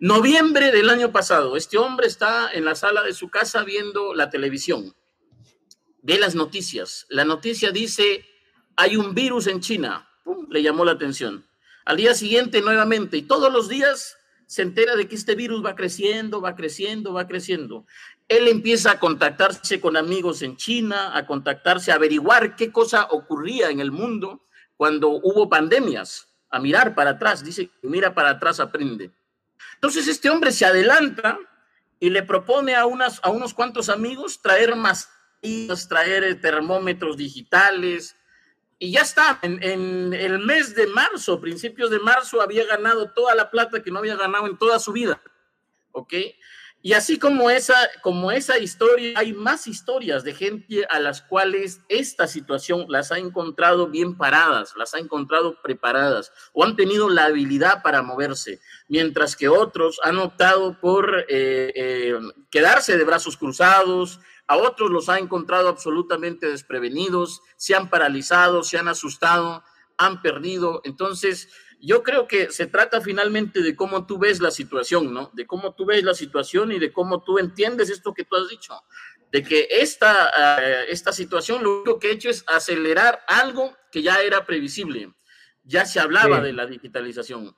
[0.00, 4.30] Noviembre del año pasado, este hombre está en la sala de su casa viendo la
[4.30, 4.96] televisión,
[6.00, 7.04] ve las noticias.
[7.10, 8.24] La noticia dice,
[8.74, 10.08] hay un virus en China,
[10.48, 11.47] le llamó la atención
[11.88, 15.74] al día siguiente nuevamente y todos los días se entera de que este virus va
[15.74, 17.86] creciendo, va creciendo, va creciendo.
[18.28, 23.70] Él empieza a contactarse con amigos en China, a contactarse, a averiguar qué cosa ocurría
[23.70, 24.44] en el mundo
[24.76, 29.10] cuando hubo pandemias, a mirar para atrás, dice, mira para atrás, aprende.
[29.76, 31.38] Entonces este hombre se adelanta
[31.98, 35.08] y le propone a, unas, a unos cuantos amigos traer más,
[35.88, 38.14] traer termómetros digitales,
[38.78, 43.50] y ya está, en, el mes de marzo, principios de marzo, había ganado toda la
[43.50, 45.20] plata que no había ganado en toda su vida.
[45.90, 46.14] ¿Ok?
[46.80, 51.80] Y así como esa, como esa historia, hay más historias de gente a las cuales
[51.88, 57.24] esta situación las ha encontrado bien paradas, las ha encontrado preparadas o han tenido la
[57.24, 62.14] habilidad para moverse, mientras que otros han optado por eh, eh,
[62.48, 68.78] quedarse de brazos cruzados, a otros los ha encontrado absolutamente desprevenidos, se han paralizado, se
[68.78, 69.62] han asustado,
[69.98, 70.80] han perdido.
[70.84, 75.30] Entonces, yo creo que se trata finalmente de cómo tú ves la situación, ¿no?
[75.34, 78.48] De cómo tú ves la situación y de cómo tú entiendes esto que tú has
[78.48, 78.74] dicho,
[79.30, 80.30] de que esta,
[80.60, 85.12] eh, esta situación lo único que ha hecho es acelerar algo que ya era previsible.
[85.62, 87.54] Ya se hablaba de la digitalización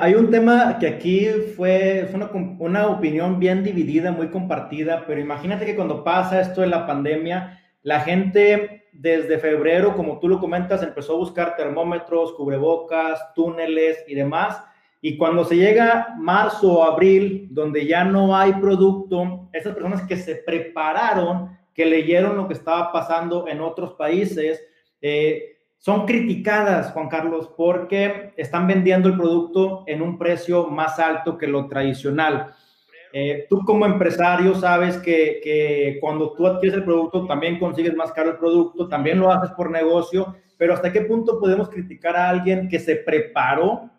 [0.00, 1.26] hay un tema que aquí
[1.56, 6.68] fue, una, una, opinión bien dividida, muy compartida, pero imagínate que cuando pasa esto de
[6.68, 13.34] la pandemia, la gente desde febrero, como tú lo comentas, empezó a buscar termómetros, cubrebocas,
[13.34, 14.62] túneles y demás.
[15.00, 20.16] Y cuando se llega marzo o abril, donde ya no hay producto, esas personas que
[20.16, 24.64] se prepararon, que leyeron lo que estaba pasando en otros países,
[25.02, 31.38] eh, son criticadas, Juan Carlos, porque están vendiendo el producto en un precio más alto
[31.38, 32.54] que lo tradicional.
[33.12, 38.12] Eh, tú como empresario sabes que, que, cuando tú adquieres el producto también consigues más
[38.12, 42.28] caro el producto, también lo haces por negocio, pero ¿hasta qué punto podemos criticar a
[42.28, 43.90] alguien que se preparó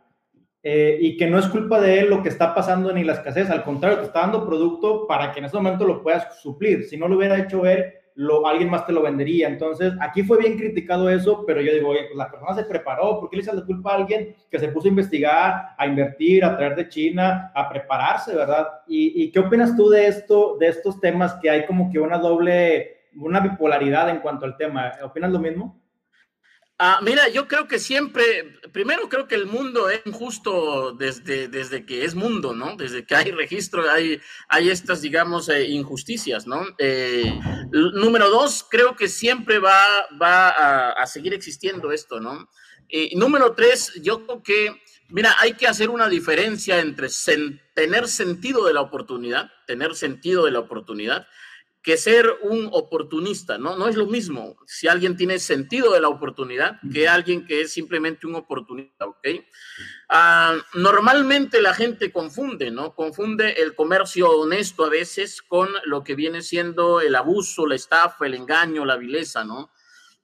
[0.63, 3.49] eh, y que no es culpa de él lo que está pasando ni la escasez?
[3.49, 6.83] Al contrario, te está dando producto para que en ese momento lo puedas suplir.
[6.83, 9.47] Si no lo hubiera hecho él, lo, alguien más te lo vendería.
[9.47, 13.19] Entonces, aquí fue bien criticado eso, pero yo digo, oye, pues la persona se preparó,
[13.19, 16.57] ¿por qué le sale culpa a alguien que se puso a investigar, a invertir, a
[16.57, 18.67] traer de China, a prepararse, verdad?
[18.87, 22.17] ¿Y, y qué opinas tú de esto, de estos temas que hay como que una
[22.17, 24.93] doble, una bipolaridad en cuanto al tema?
[25.03, 25.79] ¿Opinas lo mismo?
[26.79, 31.87] Ah, mira, yo creo que siempre, primero creo que el mundo es injusto desde, desde
[31.87, 32.75] que es mundo, ¿no?
[32.75, 36.61] Desde que hay registro, hay, hay estas, digamos, eh, injusticias, ¿no?
[36.77, 37.33] Eh,
[37.71, 39.83] número dos, creo que siempre va,
[40.21, 40.49] va
[40.91, 42.47] a, seguir existiendo esto, ¿no?
[42.89, 47.07] Eh, número tres, yo creo que, mira, hay que hacer una diferencia entre
[47.73, 51.25] tener sentido de la oportunidad, tener sentido de la oportunidad,
[51.87, 53.77] que ser un oportunista, ¿no?
[53.77, 57.71] No es lo mismo si alguien tiene sentido de la oportunidad que alguien que es
[57.71, 59.25] simplemente un oportunista, ¿ok?
[60.09, 62.93] Ah, normalmente la gente confunde, ¿no?
[62.93, 68.25] Confunde el comercio honesto a veces con lo que viene siendo el abuso, la estafa,
[68.25, 69.71] el engaño, la vileza, ¿no?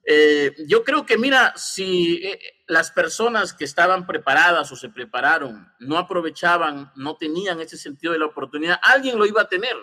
[0.04, 5.66] Eh, yo creo que, mira, si eh, las personas que estaban preparadas o se prepararon
[5.78, 9.74] no aprovechaban, no tenían ese sentido de la oportunidad, alguien lo iba a tener.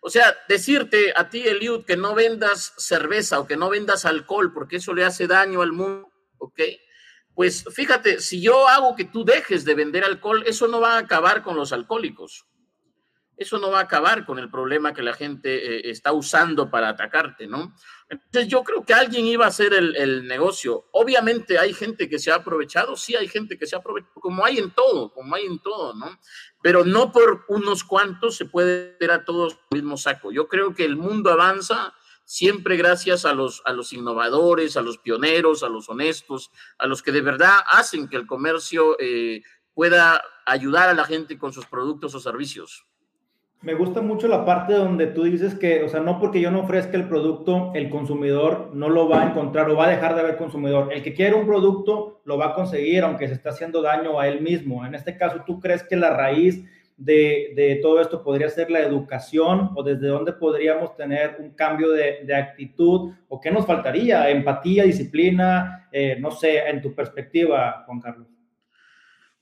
[0.00, 4.52] O sea, decirte a ti, Eliud, que no vendas cerveza o que no vendas alcohol
[4.52, 6.60] porque eso le hace daño al mundo, ¿ok?
[7.34, 10.98] Pues fíjate, si yo hago que tú dejes de vender alcohol, eso no va a
[10.98, 12.46] acabar con los alcohólicos.
[13.36, 16.90] eso no va a acabar con el problema que la gente eh, está usando para
[16.90, 17.74] atacarte, ¿no?
[18.10, 20.88] Entonces yo creo que alguien iba a hacer el, el, negocio.
[20.90, 24.44] Obviamente hay gente que se ha aprovechado, sí hay gente que se ha aprovechado, como
[24.44, 26.18] hay en todo, como hay en todo, ¿no?
[26.60, 30.32] Pero no por unos cuantos se puede ver a todos el mismo saco.
[30.32, 31.94] Yo creo que el mundo avanza
[32.24, 37.02] siempre gracias a los, a los innovadores, a los pioneros, a los honestos, a los
[37.02, 39.42] que de verdad hacen que el comercio eh,
[39.72, 42.86] pueda ayudar a la gente con sus productos o servicios.
[43.62, 46.60] Me gusta mucho la parte donde tú dices que, o sea, no porque yo no
[46.60, 50.22] ofrezca el producto, el consumidor no lo va a encontrar o va a dejar de
[50.22, 50.90] haber consumidor.
[50.90, 54.28] El que quiere un producto lo va a conseguir, aunque se está haciendo daño a
[54.28, 54.86] él mismo.
[54.86, 56.64] En este caso, ¿tú crees que la raíz
[56.96, 61.90] de, de todo esto podría ser la educación o desde dónde podríamos tener un cambio
[61.90, 64.30] de, de actitud o qué nos faltaría?
[64.30, 68.39] Empatía, disciplina, eh, no sé, en tu perspectiva, Juan Carlos.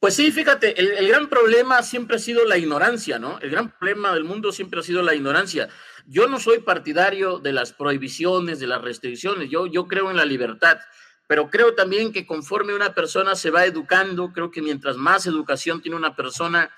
[0.00, 3.40] Pues sí, fíjate, el, gran problema siempre ha sido la ignorancia, ¿no?
[3.40, 5.68] El gran problema del mundo siempre ha sido la ignorancia.
[6.06, 10.24] Yo no soy partidario de las prohibiciones, de las restricciones, yo, yo creo en la
[10.24, 10.78] libertad,
[11.26, 15.82] pero creo también que conforme una persona se va educando, creo que mientras más educación
[15.82, 16.70] tiene una persona,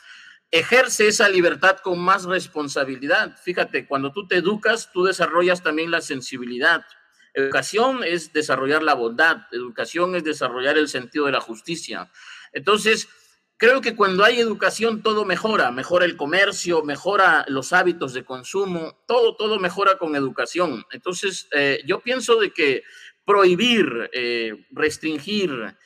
[0.51, 3.37] ejerce esa libertad con más responsabilidad.
[3.43, 6.87] Fíjate, cuando tú te educas, tú desarrollas también la sensibilidad.
[7.35, 12.11] Educación es desarrollar la bondad, educación es desarrollar el sentido de la justicia.
[12.53, 13.09] Entonces,
[13.57, 18.97] creo que cuando hay educación todo mejora, mejora el comercio, mejora los hábitos de consumo,
[19.07, 20.85] todo, todo mejora con educación.
[20.91, 22.83] Entonces, eh, yo pienso de que
[23.25, 25.77] prohibir, eh, restringir,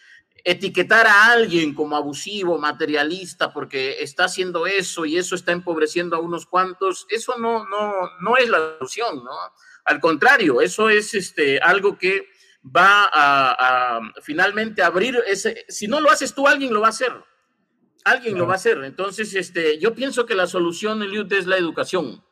[0.45, 6.21] etiquetar a alguien como abusivo, materialista, porque está haciendo eso y eso está empobreciendo a
[6.21, 9.33] unos cuantos, eso no, no, no es la solución, ¿no?
[9.87, 12.29] Al contrario, eso es este, algo que
[12.65, 16.91] va a, a, finalmente abrir ese, si no lo haces tú, alguien lo va a
[16.91, 17.13] hacer.
[18.05, 18.83] Alguien lo va a hacer.
[18.85, 22.23] Entonces, este, yo pienso que la solución, Eliud, es la educación.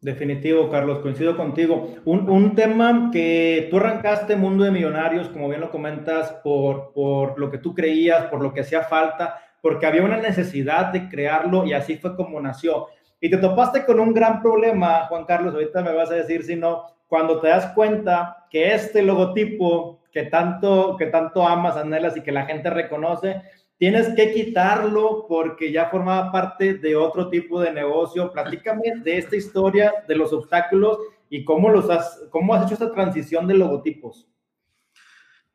[0.00, 1.96] Definitivo, Carlos, coincido contigo.
[2.04, 7.38] Un, un, tema que tú arrancaste Mundo de Millonarios, como bien lo comentas, por, por
[7.38, 11.66] lo que tú creías, por lo que hacía falta, porque había una necesidad de crearlo
[11.66, 12.86] y así fue como nació.
[13.20, 16.56] Y te topaste con un gran problema, Juan Carlos, ahorita me vas a decir si
[16.56, 22.22] no, cuando te das cuenta que este logotipo que tanto, que tanto amas, anhelas y
[22.22, 23.42] que la gente reconoce,
[23.76, 28.32] tienes que quitarlo porque ya formaba parte de otro tipo de negocio.
[28.32, 32.92] Platícame de esta historia, de los obstáculos y cómo, los has, cómo has hecho esta
[32.92, 34.26] transición de logotipos.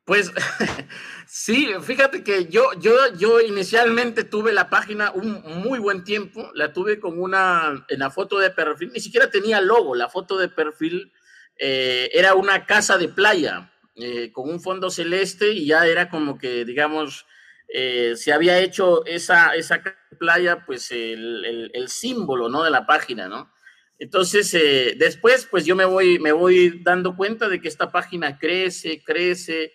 [0.06, 0.32] Pues
[1.26, 6.72] sí, fíjate que yo, yo, yo inicialmente tuve la página un muy buen tiempo, la
[6.72, 10.48] tuve con una, en la foto de perfil, ni siquiera tenía logo, la foto de
[10.48, 11.12] perfil
[11.58, 16.38] eh, era una casa de playa eh, con un fondo celeste y ya era como
[16.38, 17.26] que, digamos,
[17.68, 19.82] eh, se había hecho esa, esa
[20.20, 22.62] playa, pues el, el, el, símbolo, ¿no?
[22.62, 23.52] De la página, ¿no?
[23.98, 28.38] Entonces, eh, después, pues yo me voy, me voy dando cuenta de que esta página
[28.38, 29.72] crece, crece,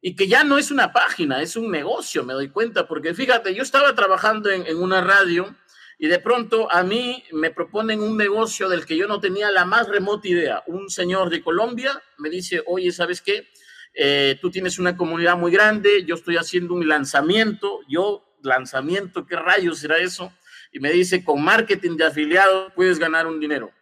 [0.00, 3.54] y que ya no es una página, es un negocio, me doy cuenta, porque fíjate,
[3.54, 5.54] yo estaba trabajando en, una radio
[5.98, 9.64] y de pronto a mí me proponen un negocio del que yo no tenía la
[9.64, 10.62] más remota idea.
[10.66, 13.48] Un señor de Colombia me dice, oye, ¿sabes qué?
[13.94, 19.36] Eh, tú tienes una comunidad muy grande, yo estoy haciendo un lanzamiento, yo, lanzamiento, ¿qué
[19.36, 20.32] rayos será eso?
[20.70, 23.72] Y me dice, con marketing de afiliados puedes ganar un dinero.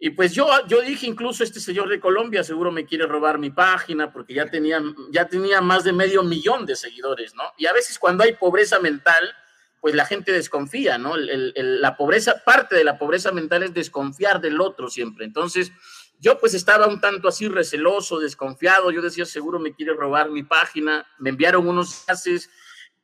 [0.00, 3.50] Y pues yo, yo dije, incluso este señor de Colombia seguro me quiere robar mi
[3.50, 4.80] página porque ya tenía,
[5.10, 7.42] ya tenía más de medio millón de seguidores, ¿no?
[7.56, 9.34] Y a veces cuando hay pobreza mental,
[9.80, 11.16] pues la gente desconfía, ¿no?
[11.16, 15.24] La pobreza, parte de la pobreza mental es desconfiar del otro siempre.
[15.24, 15.72] Entonces,
[16.20, 20.44] yo pues estaba un tanto así receloso, desconfiado, yo decía, seguro me quiere robar mi
[20.44, 22.50] página, me enviaron unos enlaces.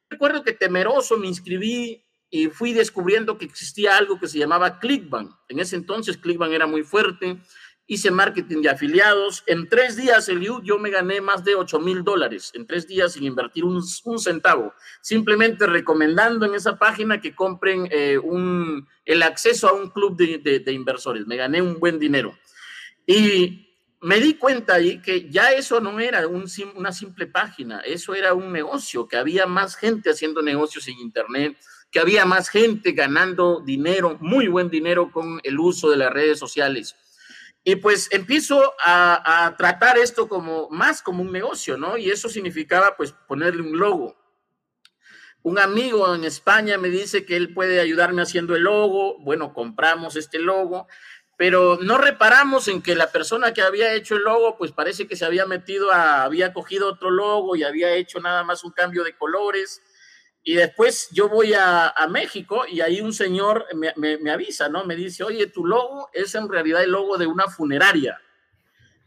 [0.08, 2.03] Recuerdo que temeroso me inscribí
[2.34, 5.32] y fui descubriendo que existía algo que se llamaba Clickbank.
[5.48, 7.38] En ese entonces Clickbank era muy fuerte,
[7.86, 9.44] hice marketing de afiliados.
[9.46, 13.12] En tres días, Eliud, yo me gané más de 8 mil dólares, en tres días
[13.12, 19.22] sin invertir un, un, centavo, simplemente recomendando en esa página que compren eh, un, el
[19.22, 21.28] acceso a un club de, de, de inversores.
[21.28, 22.36] Me gané un buen dinero.
[23.06, 23.64] Y
[24.00, 28.34] me di cuenta ahí que ya eso no era un, una simple página, eso era
[28.34, 31.56] un negocio, que había más gente haciendo negocios en Internet,
[31.94, 36.40] que había más gente ganando dinero, muy buen dinero con el uso de las redes
[36.40, 36.96] sociales.
[37.62, 41.96] Y pues empiezo a, tratar esto como más como un negocio, ¿no?
[41.96, 44.16] Y eso significaba pues ponerle un logo.
[45.42, 49.20] Un amigo en España me dice que él puede ayudarme haciendo el logo.
[49.20, 50.88] Bueno, compramos este logo
[51.36, 55.16] pero no reparamos en que la persona que había hecho el logo, pues parece que
[55.16, 59.16] se había metido había cogido otro logo y había hecho nada más un cambio de
[59.16, 59.82] colores.
[60.46, 64.84] Y después yo voy a, México y ahí un señor me, me, avisa, ¿no?
[64.84, 68.20] Me dice, oye, tu logo es en realidad el logo de una funeraria.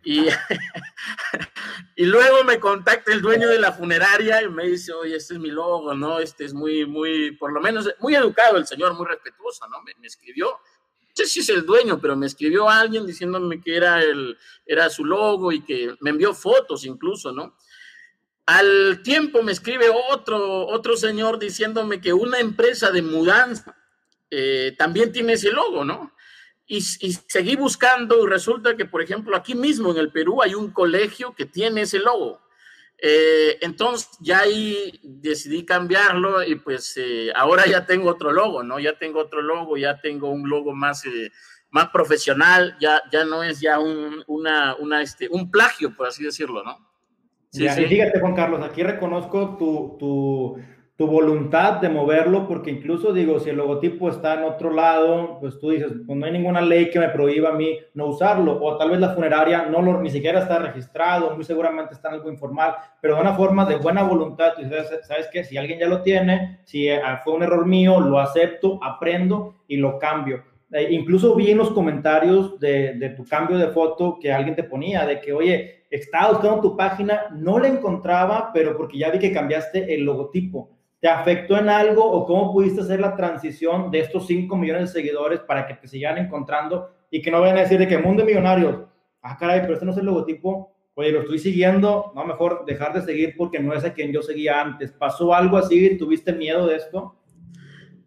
[0.04, 0.26] Y,
[1.95, 5.39] y luego me contacta el dueño de la funeraria y me dice, oye, este es
[5.39, 6.19] mi logo, ¿no?
[6.19, 9.84] Este es muy, muy, por lo menos, muy educado el señor, muy respetuoso, ¿no?
[9.84, 10.58] Me, me escribió.
[11.13, 15.06] Sé si es el dueño, pero me escribió alguien diciéndome que era, el, era su
[15.06, 17.56] logo y que me envió fotos incluso, ¿no?
[18.47, 23.75] Al tiempo me escribe otro, otro señor diciéndome que una empresa de mudanza
[24.31, 26.13] eh, también tiene ese logo, ¿no?
[26.65, 30.71] Y, seguí buscando y resulta que, por ejemplo, aquí mismo en el Perú hay un
[30.71, 32.39] colegio que tiene ese logo.
[32.97, 38.79] Eh, entonces ya ahí decidí cambiarlo y pues eh, ahora ya tengo otro logo, ¿no?
[38.79, 41.03] Ya tengo otro logo, ya tengo un logo más,
[41.69, 46.23] más profesional, ya, ya no es ya un, una, una, este, un plagio, por así
[46.23, 46.88] decirlo, ¿no?
[47.60, 50.58] Y fíjate, Juan Carlos, aquí reconozco tu, tu,
[50.96, 55.60] tu, voluntad de moverlo, porque incluso digo, si el logotipo está en otro lado, pues
[55.60, 58.78] tú dices, pues no hay ninguna ley que me prohíba a mí no usarlo, o
[58.78, 62.30] tal vez la funeraria no lo, ni siquiera está registrado, muy seguramente está en algo
[62.30, 65.43] informal, pero de una forma de buena voluntad, tú dices, ¿sabes qué?
[65.43, 69.78] Si alguien ya lo tiene, si eh, fue un error mío, lo acepto, aprendo y
[69.78, 70.43] lo cambio.
[70.71, 74.63] Eh, incluso vi en los comentarios de, de tu cambio de foto que alguien te
[74.63, 79.19] ponía, de que, oye, estaba buscando tu página, no la encontraba, pero porque ya vi
[79.19, 80.77] que cambiaste el logotipo.
[80.99, 84.99] ¿Te afectó en algo o cómo pudiste hacer la transición de estos 5 millones de
[84.99, 88.23] seguidores para que te sigan encontrando y que no vayan a decir de que mundo
[88.23, 88.84] de millonarios,
[89.21, 92.93] ah, caray, pero este no es el logotipo, oye, lo estoy siguiendo, no, mejor dejar
[92.93, 94.91] de seguir porque no es a quien yo seguía antes.
[94.91, 95.95] ¿Pasó algo así?
[95.97, 97.15] ¿Tuviste miedo de esto?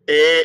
[0.07, 0.43] Eh,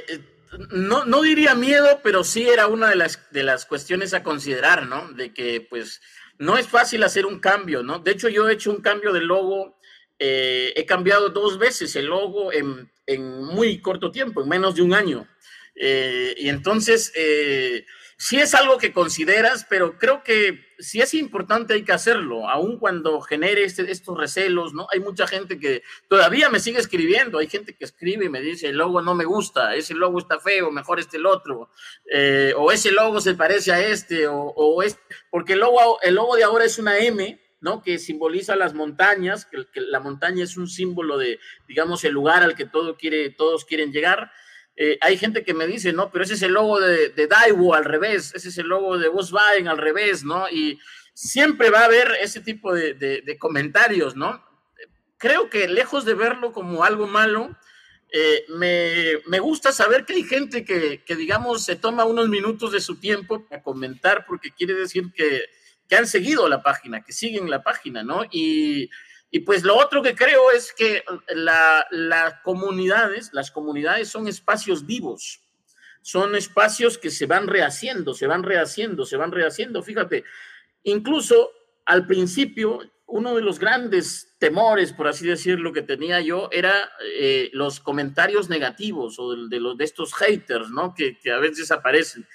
[0.72, 4.86] no, no diría miedo, pero sí era una de las, de las cuestiones a considerar,
[4.88, 5.12] ¿no?
[5.14, 6.02] De que, pues,
[6.38, 8.00] no es fácil hacer un cambio, ¿no?
[8.00, 9.78] De hecho, yo he hecho un cambio de logo,
[10.20, 12.90] eh, he cambiado dos veces el logo en,
[13.44, 15.28] muy corto tiempo, en menos de un año.
[15.76, 17.86] Eh, y entonces, eh,
[18.18, 22.78] sí es algo que consideras, pero creo que si es importante hay que hacerlo, aun
[22.78, 24.88] cuando genere este, estos recelos, ¿no?
[24.92, 28.68] Hay mucha gente que todavía me sigue escribiendo, hay gente que escribe y me dice,
[28.68, 31.70] el logo no me gusta, ese logo está feo, mejor este el otro,
[32.12, 34.98] eh, o ese logo se parece a este, o, o es,
[35.32, 37.82] porque el logo, el logo de ahora es una M, ¿no?
[37.82, 42.44] Que simboliza las montañas, que, que, la montaña es un símbolo de, digamos, el lugar
[42.44, 44.32] al que todo quiere, todos quieren llegar.
[44.78, 47.30] Eh, hay gente que me dice, no, pero ese es el logo de, de
[47.74, 50.50] al revés, ese es el logo de Volkswagen al revés, ¿no?
[50.50, 50.80] Y
[51.14, 54.44] siempre va a haber ese tipo de, de, comentarios, ¿no?
[55.18, 57.56] Creo que lejos de verlo como algo malo,
[58.12, 62.74] eh, me, me, gusta saber que hay gente que, que, digamos, se toma unos minutos
[62.74, 65.46] de su tiempo para comentar porque quiere decir que,
[65.88, 68.24] que han seguido la página, que siguen la página, ¿no?
[68.30, 68.90] Y
[69.36, 75.42] y pues lo otro que creo es que las comunidades, las comunidades son espacios vivos,
[76.02, 79.84] son espacios que se van rehaciendo, se van rehaciendo, se van rehaciendo.
[79.84, 80.24] Fíjate,
[80.84, 81.52] incluso
[81.86, 87.50] al principio, uno de los grandes temores, por así decirlo, que tenía yo era eh,
[87.52, 90.94] los comentarios negativos o de, los, de estos haters, ¿no?
[90.96, 92.26] Que, a veces aparecen.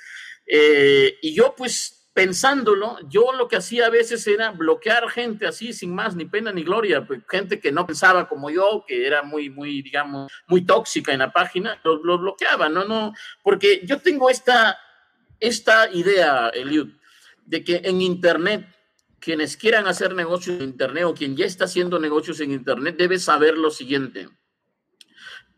[0.47, 5.73] Eh, y yo pues pensándolo, yo lo que hacía a veces era bloquear gente así,
[5.73, 9.23] sin más ni pena ni gloria, pues, gente que no pensaba como yo, que era
[9.23, 12.85] muy, muy, digamos, muy tóxica en la página, lo, bloqueaba, ¿no?
[12.85, 14.79] no Porque yo tengo esta,
[15.39, 16.89] esta idea, Eliud,
[17.47, 18.67] de que en Internet,
[19.21, 23.19] quienes quieran hacer negocios en Internet o quien ya está haciendo negocios en Internet debe
[23.19, 24.29] saber lo siguiente.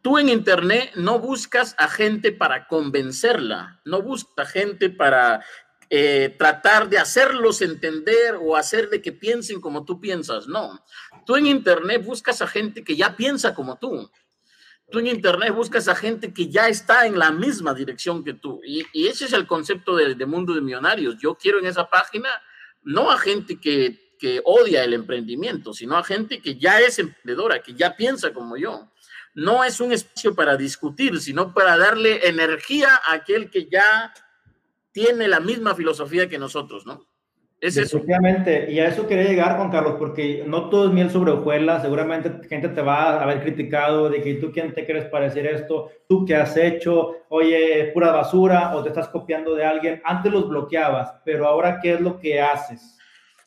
[0.03, 5.45] Tú en Internet no buscas a gente para convencerla, no buscas a gente para
[5.95, 10.47] eh, tratar de hacerlos entender o hacer de que piensen como tú piensas.
[10.47, 10.83] No,
[11.27, 14.11] tú en Internet buscas a gente que ya piensa como tú.
[14.91, 18.63] Tú en Internet buscas a gente que ya está en la misma dirección que tú.
[18.65, 21.19] Y, ese es el concepto de, mundo de millonarios.
[21.21, 22.31] Yo quiero en esa página
[22.81, 27.63] no a gente que, que odia el emprendimiento, sino a gente que ya es emprendedora,
[27.63, 28.91] que ya piensa como yo
[29.35, 34.13] no es un espacio para discutir, sino para darle energía a aquel que ya
[34.93, 37.07] tiene la misma filosofía que nosotros, ¿no?
[37.61, 41.31] Es Efectivamente, y a eso quería llegar, Juan Carlos, porque no todo es miel sobre
[41.31, 45.27] hojuelas, seguramente gente te va a haber criticado de que tú quién te crees para
[45.27, 50.03] decir esto, tú qué has hecho, oye, pura basura, o te estás copiando de alguien,
[50.05, 52.99] antes los bloqueabas, pero ahora ¿qué es lo que haces?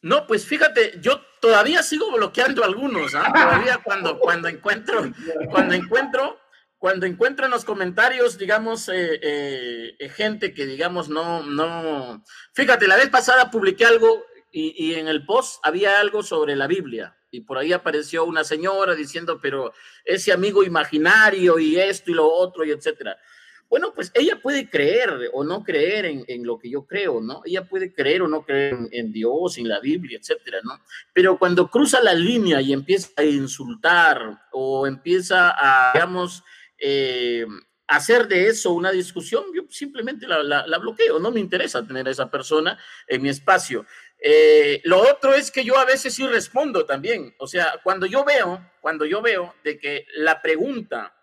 [0.02, 3.34] No, pues fíjate, yo todavía sigo bloqueando algunos, ¿ah?
[3.34, 5.12] Todavía cuando, cuando encuentro,
[5.50, 6.38] cuando encuentro
[6.78, 12.24] cuando encuentro en los comentarios, digamos, eh, eh, eh, gente que, digamos, no, no.
[12.54, 17.18] Fíjate, la vez pasada publiqué algo y, en el post había algo sobre la Biblia.
[17.30, 19.74] Y por ahí apareció una señora diciendo, pero
[20.06, 23.18] ese amigo imaginario y esto y lo otro y etcétera.
[23.68, 27.42] Bueno, pues ella puede creer o no creer en, lo que yo creo, ¿no?
[27.46, 30.80] Ella puede creer o no creer en, Dios, en la Biblia, etcétera, ¿no?
[31.14, 36.44] Pero cuando cruza la línea y empieza a insultar o empieza a, digamos,
[36.78, 37.46] eh,
[37.88, 42.30] hacer de eso una discusión, yo simplemente la, bloqueo, no me interesa tener a esa
[42.30, 43.86] persona en mi espacio.
[44.20, 48.24] Eh, lo otro es que yo a veces sí respondo también, o sea, cuando yo
[48.24, 51.16] veo, cuando yo veo de que la pregunta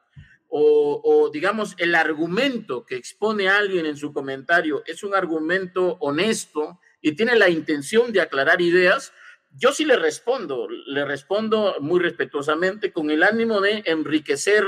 [0.54, 7.12] o, digamos el argumento que expone alguien en su comentario es un argumento honesto y
[7.12, 9.14] tiene la intención de aclarar ideas,
[9.54, 14.64] yo sí le respondo, le respondo muy respetuosamente con el ánimo de enriquecer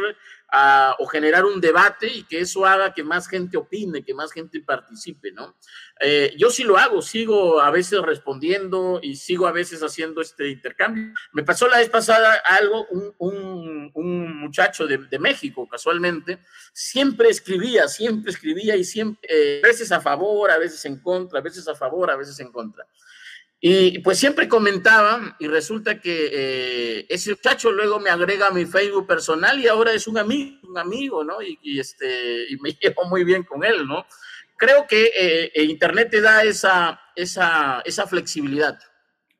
[0.98, 4.60] o generar un debate y que eso haga que más gente opine, que más gente
[4.60, 5.56] participe, ¿no?
[6.00, 10.48] Eh, yo sí lo hago, sigo a veces respondiendo y sigo a veces haciendo este
[10.50, 11.12] intercambio.
[11.32, 12.86] Me pasó la vez pasada algo,
[13.18, 13.90] un,
[14.40, 16.38] muchacho de, de, México, casualmente,
[16.72, 21.38] siempre escribía, siempre escribía y siempre, eh, a veces a favor, a veces en contra,
[21.38, 22.86] a veces a favor, a veces en contra.
[23.66, 28.66] Y pues siempre comentaba y resulta que eh, ese muchacho luego me agrega a mi
[28.66, 31.38] Facebook personal y ahora es un amigo, un amigo, ¿no?
[31.40, 34.04] Y, este, y me llevo muy bien con él, ¿no?
[34.58, 38.78] Creo que eh, eh, Internet te da esa, esa, esa flexibilidad.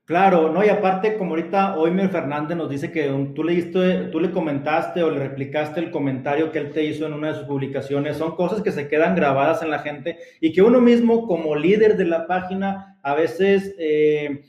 [0.07, 0.63] Claro, ¿no?
[0.63, 5.03] Y aparte, como ahorita Oimer Fernández nos dice que tú le, diste, tú le comentaste
[5.03, 8.37] o le replicaste el comentario que él te hizo en una de sus publicaciones, son
[8.37, 12.05] cosas que se quedan grabadas en la gente y que uno mismo como líder de
[12.05, 14.43] la página a veces eh,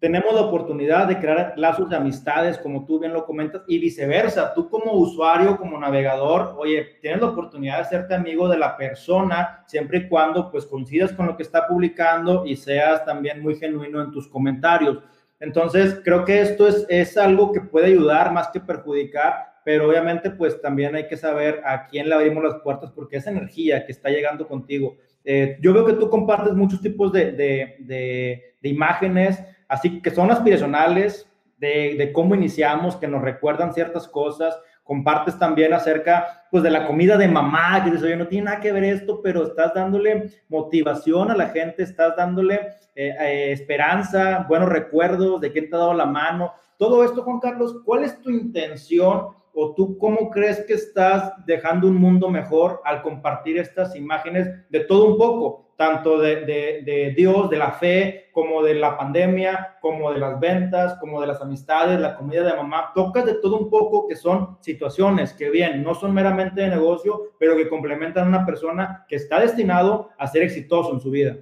[0.00, 4.54] tenemos la oportunidad de crear lazos de amistades, como tú bien lo comentas, y viceversa.
[4.54, 9.62] Tú como usuario, como navegador, oye, tienes la oportunidad de hacerte amigo de la persona,
[9.66, 14.00] siempre y cuando pues coincidas con lo que está publicando y seas también muy genuino
[14.00, 14.98] en tus comentarios.
[15.38, 20.30] Entonces, creo que esto es, es algo que puede ayudar más que perjudicar, pero obviamente
[20.30, 23.92] pues también hay que saber a quién le abrimos las puertas porque es energía que
[23.92, 24.96] está llegando contigo.
[25.24, 30.10] Eh, yo veo que tú compartes muchos tipos de, de, de, de imágenes, así que
[30.10, 34.58] son aspiracionales, de, cómo iniciamos, que nos recuerdan ciertas cosas.
[34.82, 38.60] Compartes también acerca, pues, de la comida de mamá, que dices, oye, no tiene nada
[38.60, 42.54] que ver esto, pero estás dándole motivación a la gente, estás dándole
[42.96, 46.52] eh, eh, esperanza, buenos recuerdos de quién te ha dado la mano.
[46.76, 51.86] Todo esto, Juan Carlos, ¿cuál es tu intención o tú cómo crees que estás dejando
[51.88, 57.48] un mundo mejor al compartir estas imágenes de todo un poco, tanto de, de, Dios,
[57.48, 61.98] de la fe, como de la pandemia, como de las ventas, como de las amistades,
[61.98, 62.92] la comida de mamá?
[62.94, 67.32] Tocas de todo un poco que son situaciones que bien, no son meramente de negocio,
[67.38, 71.38] pero que complementan a una persona que está destinado a ser exitoso en su vida.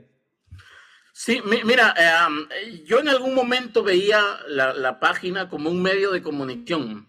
[1.12, 6.22] Sí, mira, eh, yo en algún momento veía la, la página como un medio de
[6.22, 7.09] comunicación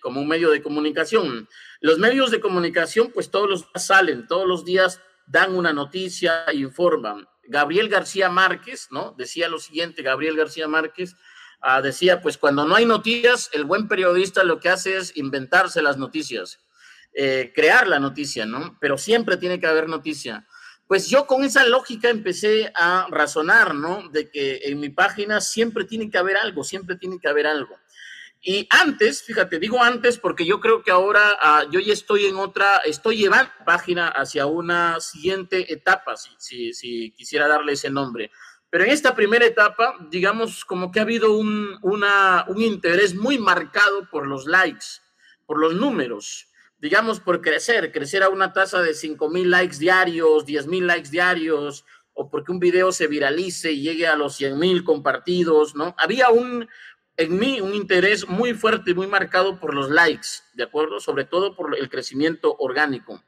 [0.00, 1.48] como un medio de comunicación.
[1.80, 5.00] Los medios de comunicación, pues todos los días salen, todos los días
[5.30, 7.28] dan una noticia, informan.
[7.44, 9.14] Gabriel García Márquez, ¿no?
[9.16, 11.16] Decía lo siguiente, Gabriel García Márquez
[11.60, 15.82] ah, decía, pues cuando no hay noticias, el buen periodista lo que hace es inventarse
[15.82, 16.58] las noticias,
[17.14, 18.76] eh, crear la noticia, ¿no?
[18.80, 20.46] Pero siempre tiene que haber noticia.
[20.86, 24.08] Pues yo con esa lógica empecé a razonar, ¿no?
[24.08, 27.76] De que en mi página siempre tiene que haber algo, siempre tiene que haber algo.
[28.42, 32.36] Y antes, fíjate, digo antes porque yo creo que ahora ah, yo ya estoy en
[32.36, 38.30] otra, estoy llevando página hacia una siguiente etapa, si, si, quisiera darle ese nombre.
[38.70, 43.38] Pero en esta primera etapa, digamos, como que ha habido un, una, un interés muy
[43.38, 44.86] marcado por los likes,
[45.44, 46.46] por los números,
[46.78, 51.10] digamos, por crecer, crecer a una tasa de 5 mil likes diarios, 10 mil likes
[51.10, 51.84] diarios,
[52.14, 55.94] o porque un video se viralice y llegue a los 100 mil compartidos, ¿no?
[55.98, 56.68] Había un,
[57.20, 61.00] en mí un interés muy fuerte y muy marcado por los likes, ¿de acuerdo?
[61.00, 63.22] Sobre todo por el crecimiento orgánico.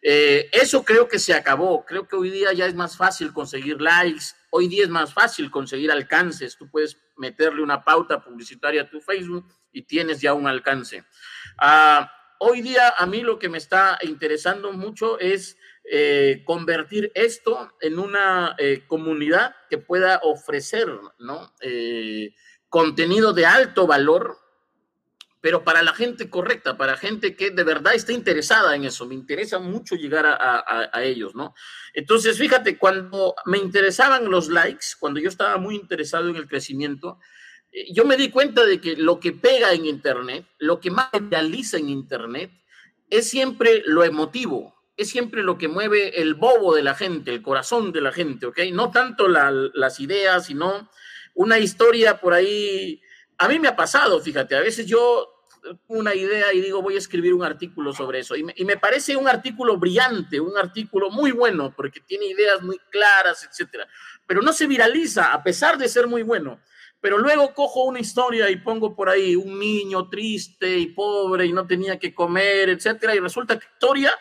[0.00, 1.84] Eh, eso creo que se acabó.
[1.84, 4.26] Creo que hoy día ya es más fácil conseguir likes.
[4.50, 6.56] Hoy día es más fácil conseguir alcances.
[6.56, 11.04] Tú puedes meterle una pauta publicitaria a tu Facebook y tienes ya un alcance.
[11.58, 17.72] Ah, hoy día a mí lo que me está interesando mucho es eh, convertir esto
[17.80, 20.88] en una eh, comunidad que pueda ofrecer,
[21.18, 21.52] ¿no?
[22.72, 24.38] Contenido de alto valor,
[25.42, 29.04] pero para la gente correcta, para gente que de verdad está interesada en eso.
[29.04, 31.54] Me interesa mucho llegar a, ellos, ¿no?
[31.92, 37.18] Entonces, fíjate, cuando me interesaban los likes, cuando yo estaba muy interesado en el crecimiento,
[37.72, 41.10] eh, yo me di cuenta de que lo que pega en Internet, lo que más
[41.12, 42.52] realiza en Internet,
[43.10, 47.42] es siempre lo emotivo, es siempre lo que mueve el bobo de la gente, el
[47.42, 48.60] corazón de la gente, ¿ok?
[48.72, 50.88] No tanto las ideas, sino
[51.34, 53.00] una historia por ahí.
[53.38, 55.28] A mí me ha pasado, fíjate, a veces yo
[55.88, 58.34] una idea y digo, voy a escribir un artículo sobre eso.
[58.36, 62.62] Y me, y me, parece un artículo brillante, un artículo muy bueno, porque tiene ideas
[62.62, 63.86] muy claras, etcétera.
[64.26, 66.60] Pero no se viraliza, a pesar de ser muy bueno.
[67.00, 71.52] Pero luego cojo una historia y pongo por ahí un niño triste y pobre y
[71.52, 73.14] no tenía que comer, etcétera.
[73.14, 74.14] Y resulta que la historia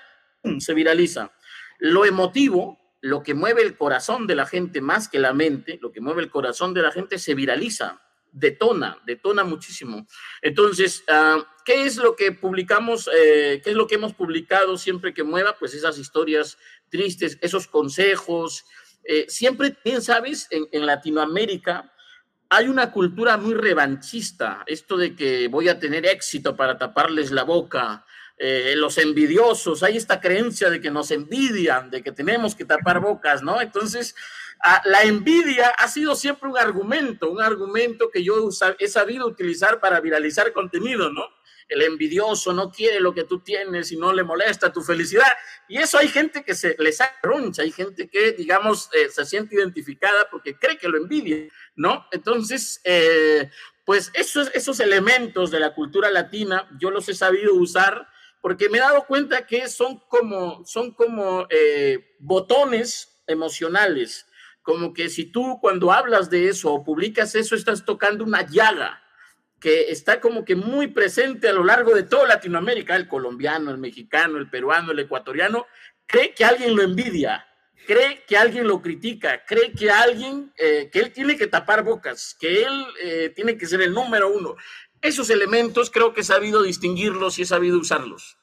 [0.59, 1.31] se viraliza.
[1.77, 5.91] Lo emotivo, lo que mueve el corazón de la gente más que la mente, lo
[5.91, 7.99] que mueve el corazón de la gente se viraliza
[8.31, 10.07] detona, detona muchísimo.
[10.41, 15.13] Entonces, uh, ¿qué es lo que publicamos, eh, qué es lo que hemos publicado siempre
[15.13, 15.57] que mueva?
[15.57, 16.57] Pues esas historias
[16.89, 18.65] tristes, esos consejos.
[19.03, 21.91] Eh, siempre, bien sabes, en, en, Latinoamérica
[22.49, 27.43] hay una cultura muy revanchista, esto de que voy a tener éxito para taparles la
[27.43, 28.05] boca.
[28.43, 32.99] Eh, los envidiosos, hay esta creencia de que nos envidian, de que tenemos que tapar
[32.99, 33.61] bocas, ¿no?
[33.61, 34.15] Entonces,
[34.85, 39.99] la envidia ha sido siempre un argumento, un argumento que yo he sabido utilizar para
[39.99, 41.23] viralizar contenido, ¿no?
[41.67, 45.31] El envidioso no quiere lo que tú tienes y no le molesta tu felicidad.
[45.67, 49.53] Y eso hay gente que se les arroncha, hay gente que, digamos, eh, se siente
[49.53, 52.07] identificada porque cree que lo envidia, ¿no?
[52.11, 53.51] Entonces, eh,
[53.85, 58.07] pues esos, esos elementos de la cultura latina yo los he sabido usar
[58.41, 64.25] porque me he dado cuenta que son como, son como eh, botones emocionales
[64.61, 69.01] como que si tú cuando hablas de eso o publicas eso, estás tocando una llaga
[69.59, 73.77] que está como que muy presente a lo largo de toda Latinoamérica, el colombiano, el
[73.77, 75.67] mexicano, el peruano, el ecuatoriano,
[76.07, 77.45] cree que alguien lo envidia,
[77.85, 82.35] cree que alguien lo critica, cree que alguien, eh, que él tiene que tapar bocas,
[82.39, 84.55] que él eh, tiene que ser el número uno.
[85.01, 88.37] Esos elementos creo que he sabido distinguirlos y he sabido usarlos.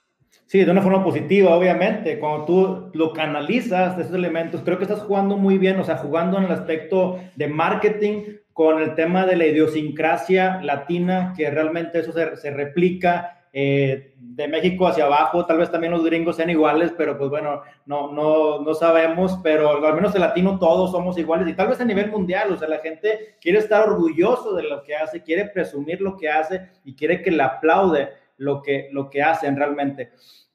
[0.46, 2.18] Sí, de una forma positiva, obviamente.
[2.18, 6.38] Cuando tú lo canalizas esos elementos, creo que estás jugando muy bien, o sea, jugando
[6.38, 12.12] en el aspecto de marketing con el tema de la idiosincrasia latina, que realmente eso
[12.12, 15.44] se replica eh, de México hacia abajo.
[15.44, 19.84] Tal vez también los gringos sean iguales, pero pues bueno, no, no, no sabemos, pero
[19.84, 22.68] al menos el latino todos somos iguales y tal vez a nivel mundial, o sea,
[22.68, 26.94] la gente quiere estar orgulloso de lo que hace, quiere presumir lo que hace y
[26.94, 30.12] quiere que le aplaude lo que, lo que hacen realmente.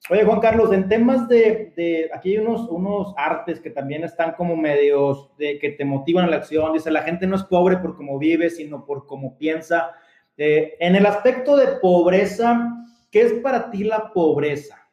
[0.10, 4.32] Oye, Juan Carlos, en temas de, de, aquí hay unos, unos artes que también están
[4.32, 6.72] como medios de que te motivan a la acción.
[6.72, 9.91] Dice, la gente no es pobre por cómo vive, sino por cómo piensa.
[10.38, 12.84] Eh, en el aspecto de pobreza,
[13.14, 14.89] ¿qué es para ti la pobreza?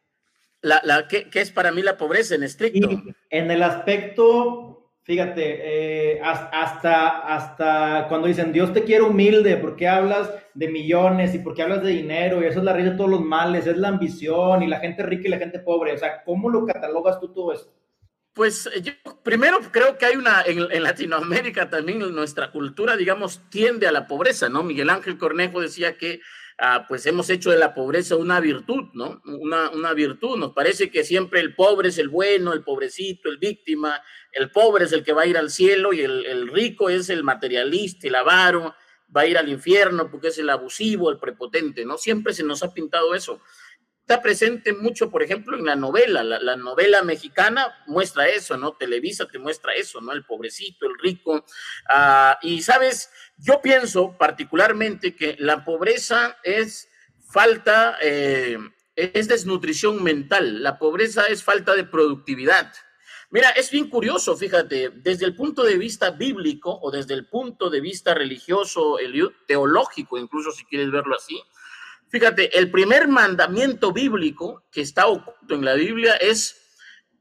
[0.61, 2.89] La, la, ¿qué, ¿qué, es para mí la pobreza en estricto?
[2.89, 5.59] Y en el aspecto Fíjate,
[6.15, 11.63] eh, hasta, hasta cuando dicen Dios te quiere humilde, porque hablas de millones y porque
[11.63, 14.63] hablas de dinero y eso es la raíz de todos los males, es la ambición
[14.63, 15.95] y la gente rica y la gente pobre.
[15.95, 17.75] O sea, ¿cómo lo catalogas tú todo esto?
[18.35, 18.93] Pues eh, yo
[19.25, 24.07] primero creo que hay una, en, en, Latinoamérica también nuestra cultura, digamos, tiende a la
[24.07, 24.63] pobreza, ¿no?
[24.63, 26.21] Miguel Ángel Cornejo decía que
[26.61, 29.21] ah, pues hemos hecho de la pobreza una virtud, ¿no?
[29.25, 30.37] Una, una virtud.
[30.37, 34.03] Nos parece que siempre el pobre es el bueno, el pobrecito, el víctima,
[34.33, 37.09] el pobre es el que va a ir al cielo y el, el rico es
[37.11, 38.75] el materialista, el avaro,
[39.15, 41.99] va a ir al infierno porque es el abusivo, el prepotente, ¿no?
[41.99, 43.41] Siempre se nos ha pintado eso.
[44.11, 46.25] Está presente mucho, por ejemplo, en la novela.
[46.25, 48.73] La, la, novela mexicana muestra eso, ¿no?
[48.73, 50.11] Televisa te muestra eso, ¿no?
[50.11, 51.45] El pobrecito, el rico.
[51.89, 53.09] Uh, y, ¿sabes?
[53.39, 56.89] Yo pienso particularmente que la pobreza es
[57.21, 58.59] falta, eh,
[58.97, 60.61] es desnutrición mental.
[60.61, 62.73] La pobreza es falta de productividad.
[63.31, 67.71] Mira, es bien curioso, fíjate, desde el punto de vista bíblico o desde el punto
[67.71, 68.97] de vista religioso,
[69.47, 71.41] teológico, incluso si quieres verlo así.
[72.11, 76.61] Fíjate, el primer mandamiento bíblico que está oculto en la Biblia es,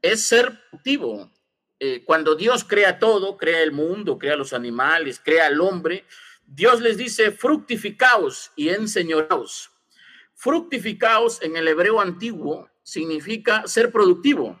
[0.02, 1.30] es ser productivo.
[1.78, 6.04] Eh, cuando Dios crea todo, crea el mundo, crea los animales, crea al hombre,
[6.44, 9.70] Dios les dice fructificaos y enseñoraos.
[10.34, 14.60] Fructificaos en el hebreo antiguo significa ser productivo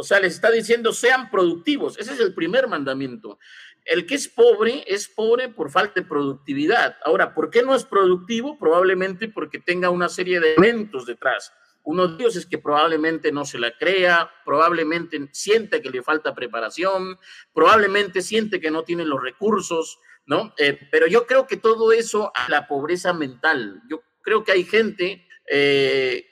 [0.00, 1.98] o sea, les está diciendo sean productivos.
[1.98, 3.40] Ese es el primer mandamiento.
[3.88, 6.98] El que es pobre es pobre por falta de productividad.
[7.04, 8.58] Ahora, ¿por qué no es productivo?
[8.58, 11.54] Probablemente porque tenga una serie de elementos detrás.
[11.84, 16.34] Uno de ellos es que probablemente no se la crea, probablemente siente que le falta
[16.34, 17.18] preparación,
[17.54, 20.52] probablemente siente que no tiene los recursos, ¿no?
[20.58, 23.80] Eh, pero yo creo que todo eso a la pobreza mental.
[23.88, 26.26] Yo creo que hay gente eh,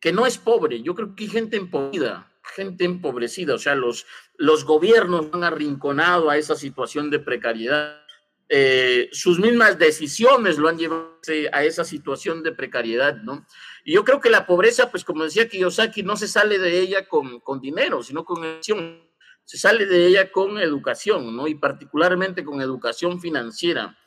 [0.00, 4.06] que no es pobre, yo creo que hay gente empobrida, gente empobrecida, o sea, los,
[4.36, 8.02] los gobiernos han arrinconado a esa situación de precariedad.
[8.48, 11.20] Eh, sus mismas decisiones lo han llevado
[11.52, 13.46] a esa situación de precariedad, ¿no?
[13.84, 17.08] Y yo creo que la pobreza, pues como decía Kiyosaki, no se sale de ella
[17.08, 19.08] con, con dinero, sino con acción.
[19.44, 21.48] se sale de ella con educación, ¿no?
[21.48, 23.98] Y particularmente con educación financiera.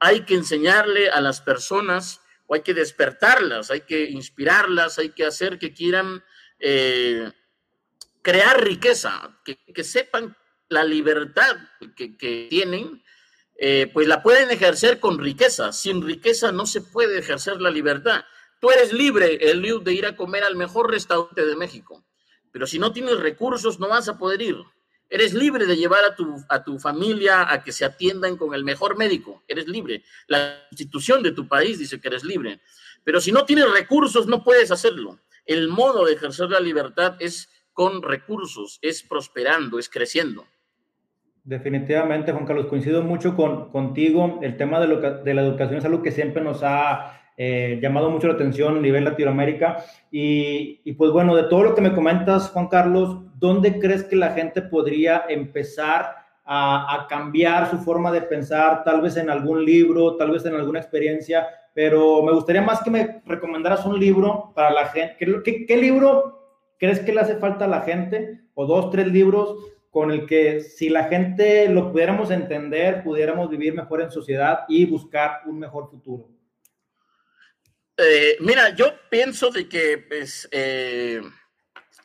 [0.00, 5.24] Hay que enseñarle a las personas o hay que despertarlas, hay que inspirarlas, hay que
[5.24, 6.22] hacer que quieran
[6.58, 7.32] eh,
[8.24, 10.34] crear riqueza, que, sepan
[10.70, 11.56] la libertad
[11.94, 13.04] que, tienen,
[13.56, 15.72] eh, pues la pueden ejercer con riqueza.
[15.72, 18.24] Sin riqueza no se puede ejercer la libertad.
[18.60, 22.02] Tú eres libre, Eliud, de ir a comer al mejor restaurante de México,
[22.50, 24.56] pero si no tienes recursos no vas a poder ir.
[25.10, 28.64] Eres libre de llevar a tu, a tu familia a que se atiendan con el
[28.64, 29.44] mejor médico.
[29.46, 30.02] Eres libre.
[30.28, 32.62] La institución de tu país dice que eres libre.
[33.04, 35.20] Pero si no tienes recursos, no puedes hacerlo.
[35.44, 40.46] El modo de ejercer la libertad es con recursos, es prosperando, es creciendo.
[41.44, 44.38] Definitivamente, Juan Carlos, coincido mucho con, contigo.
[44.40, 48.34] El tema de, la educación es algo que siempre nos ha eh, llamado mucho la
[48.34, 49.84] atención a nivel Latinoamérica.
[50.10, 54.16] Y, y, pues bueno, de todo lo que me comentas, Juan Carlos, ¿dónde crees que
[54.16, 56.16] la gente podría empezar
[56.46, 58.82] a, cambiar su forma de pensar?
[58.82, 62.90] Tal vez en algún libro, tal vez en alguna experiencia, pero me gustaría más que
[62.90, 65.16] me recomendaras un libro para la gente.
[65.18, 66.43] ¿Qué, qué, qué libro
[66.84, 68.40] crees que le hace falta a la gente?
[68.54, 69.56] O dos, tres libros
[69.90, 74.84] con el que si la gente lo pudiéramos entender, pudiéramos vivir mejor en sociedad y
[74.86, 76.28] buscar un mejor futuro.
[77.96, 81.22] Eh, mira, yo pienso de que pues, eh,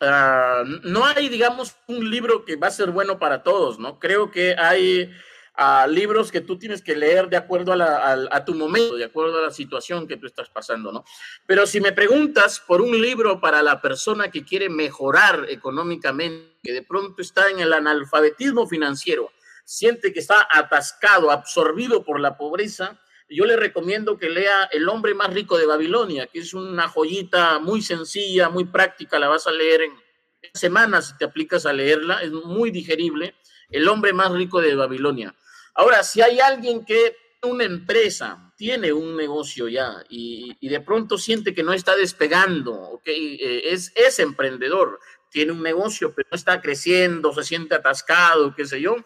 [0.02, 4.00] ah, no hay, digamos, un libro que va a ser bueno para todos, ¿no?
[4.00, 5.12] Creo que hay
[5.60, 9.44] ah, libros que tú tienes que leer de acuerdo a, tu momento, de acuerdo a
[9.44, 11.04] la situación que tú estás pasando, ¿no?
[11.46, 16.74] Pero si me preguntas por un libro para la persona que quiere mejorar económicamente, que
[16.74, 19.32] de pronto está en el analfabetismo financiero,
[19.66, 23.00] siente que está atascado, absorbido por la pobreza,
[23.30, 27.60] yo le recomiendo que lea El hombre más rico de Babilonia, que es una joyita
[27.60, 29.92] muy sencilla, muy práctica, la vas a leer en
[30.54, 33.36] semanas si te aplicas a leerla, es muy digerible.
[33.70, 35.36] El hombre más rico de Babilonia.
[35.80, 41.54] Ahora, si hay alguien que una empresa tiene un negocio ya y, de pronto siente
[41.54, 43.38] que no está despegando, ¿okay?
[43.42, 45.00] Eh, es, emprendedor,
[45.32, 48.98] tiene un negocio, pero no está creciendo, se siente atascado, qué sé yo,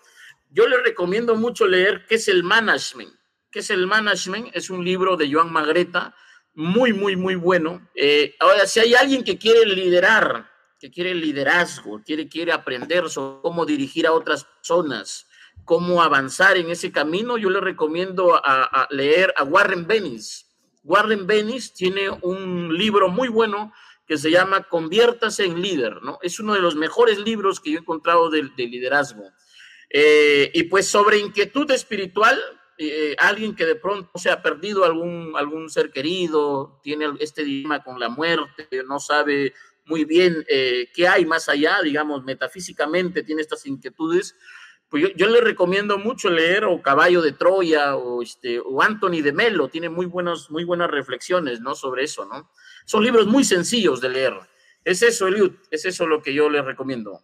[0.50, 3.14] yo le recomiendo mucho leer qué es el management
[3.54, 6.16] que es el Management, es un libro de Joan Magreta,
[6.56, 7.88] muy, muy, muy bueno.
[7.94, 10.50] Eh, ahora, si hay alguien que quiere liderar,
[10.80, 15.28] que quiere liderazgo, quiere, quiere aprender sobre cómo dirigir a otras personas,
[15.66, 20.50] cómo avanzar en ese camino, yo le recomiendo a, leer a Warren Bennis.
[20.84, 23.74] Warren Bennis tiene un libro muy bueno
[24.06, 26.20] que se llama Conviértase en líder, ¿no?
[26.22, 29.24] Es uno de los mejores libros que yo he encontrado de, liderazgo.
[29.90, 32.38] Eh, y pues sobre inquietud espiritual,
[32.78, 37.84] eh, alguien que de pronto se ha perdido algún, algún ser querido, tiene este dilema
[37.84, 39.54] con la muerte, no sabe
[39.86, 44.36] muy bien eh, qué hay más allá, digamos, metafísicamente tiene estas inquietudes,
[44.94, 49.34] pues yo, le recomiendo mucho leer o Caballo de Troya o, este, o Anthony de
[49.34, 51.74] Melo, tiene muy, buenos, muy buenas reflexiones ¿no?
[51.74, 52.52] sobre eso, ¿no?
[52.86, 54.34] Son libros muy sencillos de leer.
[54.86, 57.22] Es eso, Eliud, es eso lo que yo le recomiendo.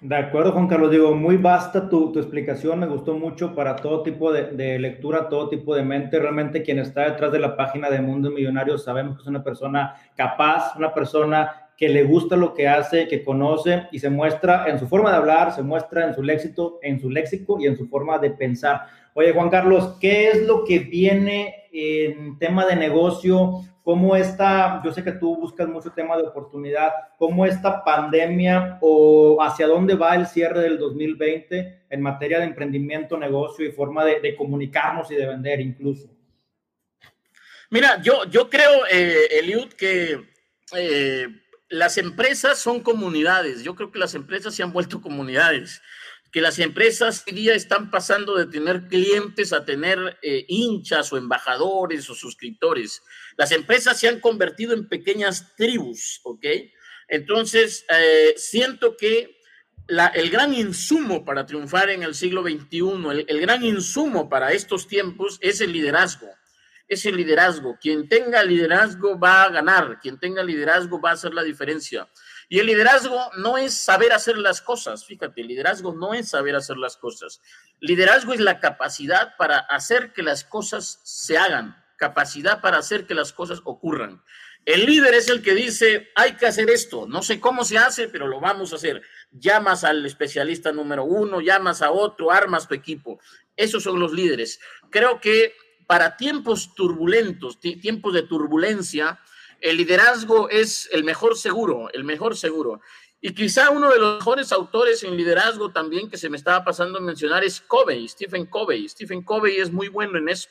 [0.00, 0.92] De acuerdo, Juan Carlos.
[0.92, 2.78] Digo, muy vasta tu, tu explicación.
[2.78, 6.20] Me gustó mucho para todo tipo de, lectura, todo tipo de mente.
[6.20, 9.96] Realmente quien está detrás de la página de Mundo Millonario sabemos que es una persona
[10.14, 14.80] capaz, una persona que le gusta lo que hace, que conoce y se muestra en
[14.80, 17.86] su forma de hablar, se muestra en su léxico, en su léxico y en su
[17.86, 18.86] forma de pensar.
[19.14, 23.60] Oye, Juan Carlos, ¿qué es lo que viene en tema de negocio?
[23.84, 29.40] ¿Cómo esta, yo sé que tú buscas mucho tema de oportunidad, cómo esta pandemia o
[29.40, 34.34] hacia dónde va el cierre del 2020 en materia de emprendimiento, negocio y forma de,
[34.34, 36.10] comunicarnos y de vender incluso?
[37.70, 40.18] Mira, yo, yo creo, eh, Eliud, que
[40.76, 41.26] eh,
[41.68, 43.62] las empresas son comunidades.
[43.62, 45.80] Yo creo que las empresas se han vuelto comunidades
[46.30, 51.16] que las empresas hoy día están pasando de tener clientes a tener eh, hinchas o
[51.16, 53.02] embajadores o suscriptores.
[53.36, 56.44] Las empresas se han convertido en pequeñas tribus, ¿ok?
[57.08, 59.38] Entonces, eh, siento que
[60.14, 62.78] el gran insumo para triunfar en el siglo XXI,
[63.10, 66.28] el, el gran insumo para estos tiempos es el liderazgo.
[66.88, 67.78] Es el liderazgo.
[67.80, 70.00] Quien tenga liderazgo va a ganar.
[70.00, 72.08] Quien tenga liderazgo va a hacer la diferencia.
[72.50, 76.56] Y el liderazgo no es saber hacer las cosas, fíjate, el liderazgo no es saber
[76.56, 77.42] hacer las cosas.
[77.78, 83.14] Liderazgo es la capacidad para hacer que las cosas se hagan, capacidad para hacer que
[83.14, 84.22] las cosas ocurran.
[84.64, 88.08] El líder es el que dice, hay que hacer esto, no sé cómo se hace,
[88.08, 89.02] pero lo vamos a hacer.
[89.30, 93.20] Llamas al especialista número uno, llamas a otro, armas tu equipo.
[93.56, 94.58] Esos son los líderes.
[94.90, 95.54] Creo que
[95.88, 99.18] para tiempos turbulentos, tiempos de turbulencia,
[99.58, 102.82] el liderazgo es el mejor seguro, el mejor seguro.
[103.22, 106.98] Y quizá uno de los mejores autores en liderazgo también que se me estaba pasando
[106.98, 108.86] a mencionar es Covey, Stephen Covey.
[108.86, 110.50] Stephen Covey es muy bueno en eso.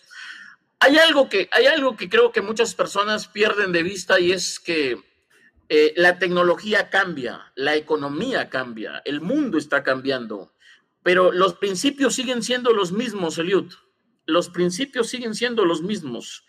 [0.80, 4.60] Hay algo que, hay algo que creo que muchas personas pierden de vista y es
[4.60, 5.00] que
[5.70, 10.52] eh, la tecnología cambia, la economía cambia, el mundo está cambiando,
[11.04, 13.72] pero los principios siguen siendo los mismos, Eliud.
[14.28, 16.46] Los principios siguen siendo los mismos.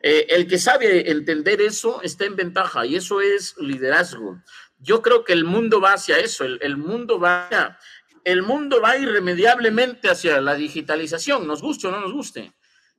[0.00, 4.42] Eh, el que sabe entender eso está en ventaja y eso es liderazgo.
[4.78, 7.78] Yo creo que el mundo va hacia eso, el, mundo va
[8.24, 12.52] el mundo va irremediablemente hacia la digitalización, nos guste o no nos guste.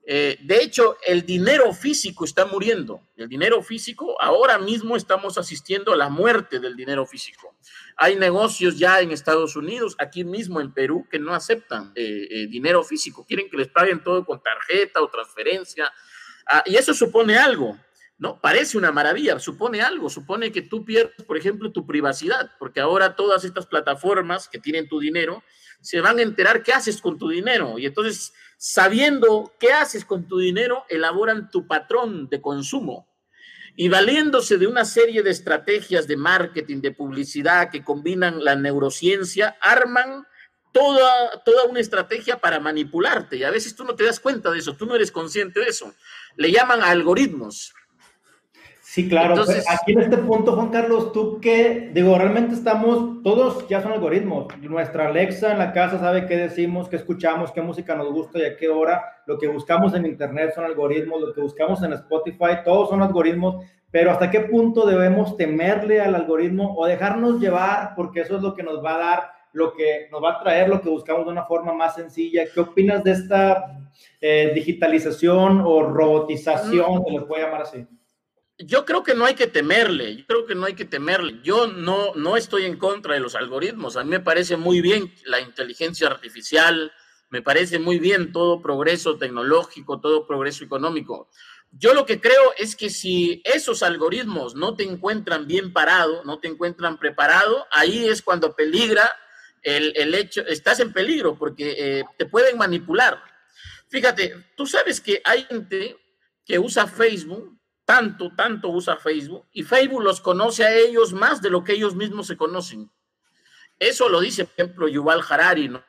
[0.05, 3.01] Eh, de hecho, el dinero físico está muriendo.
[3.15, 7.55] El dinero físico, ahora mismo estamos asistiendo a la muerte del dinero físico.
[7.95, 12.47] Hay negocios ya en Estados Unidos, aquí mismo en Perú, que no aceptan eh, eh,
[12.47, 13.25] dinero físico.
[13.27, 15.91] Quieren que les paguen todo con tarjeta o transferencia.
[16.47, 17.77] Ah, y eso supone algo,
[18.17, 18.41] ¿no?
[18.41, 20.09] Parece una maravilla, supone algo.
[20.09, 24.87] Supone que tú pierdes, por ejemplo, tu privacidad, porque ahora todas estas plataformas que tienen
[24.87, 25.43] tu dinero
[25.81, 27.79] se van a enterar qué haces con tu dinero.
[27.79, 33.07] Y entonces sabiendo qué haces con tu dinero, elaboran tu patrón de consumo.
[33.75, 39.57] Y valiéndose de una serie de estrategias de marketing, de publicidad que combinan la neurociencia,
[39.61, 40.25] arman
[40.73, 43.37] toda, toda una estrategia para manipularte.
[43.37, 45.67] Y a veces tú no te das cuenta de eso, tú no eres consciente de
[45.67, 45.93] eso.
[46.35, 47.73] Le llaman algoritmos.
[48.89, 49.35] Sí, claro.
[49.35, 53.91] Entonces, Aquí en este punto, Juan Carlos, tú qué, digo, realmente estamos, todos ya son
[53.91, 54.47] algoritmos.
[54.61, 58.45] Nuestra Alexa en la casa sabe qué decimos, qué escuchamos, qué música nos gusta y
[58.45, 59.03] a qué hora.
[59.27, 63.63] Lo que buscamos en Internet son algoritmos, lo que buscamos en Spotify, todos son algoritmos.
[63.91, 68.55] Pero hasta qué punto debemos temerle al algoritmo o dejarnos llevar, porque eso es lo
[68.55, 69.23] que nos va a dar,
[69.53, 72.45] lo que nos va a traer lo que buscamos de una forma más sencilla.
[72.51, 73.81] ¿Qué opinas de esta
[74.19, 77.85] eh, digitalización o robotización, se le puede llamar así?
[78.59, 81.39] Yo creo que no hay que temerle, yo creo que no hay que temerle.
[81.43, 83.95] Yo no, no estoy en contra de los algoritmos.
[83.95, 86.91] A mí me parece muy bien la inteligencia artificial,
[87.29, 91.29] me parece muy bien todo progreso tecnológico, todo progreso económico.
[91.71, 96.39] Yo lo que creo es que si esos algoritmos no te encuentran bien parado, no
[96.39, 99.09] te encuentran preparado, ahí es cuando peligra
[99.61, 103.21] el, hecho, estás en peligro porque eh, te pueden manipular.
[103.87, 105.97] Fíjate, tú sabes que hay gente
[106.43, 107.58] que usa Facebook
[107.89, 111.95] tanto, tanto usa Facebook y Facebook los conoce a ellos más de lo que ellos
[111.95, 112.91] mismos se conocen.
[113.79, 115.81] Eso lo dice, por ejemplo, Yuval Harari, ¿no?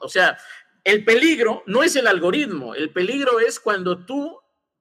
[0.00, 0.36] O sea,
[0.84, 4.38] el peligro no es el algoritmo, el peligro es cuando tú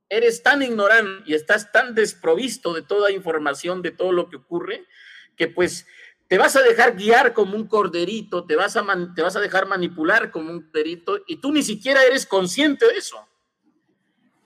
[0.09, 4.85] eres tan ignorante y estás tan desprovisto de toda información, de todo lo que ocurre,
[5.37, 5.87] que pues
[6.27, 8.85] te vas a dejar guiar como un corderito, te vas a,
[9.15, 12.97] te vas a dejar manipular como un corderito y tú ni siquiera eres consciente de
[12.97, 13.25] eso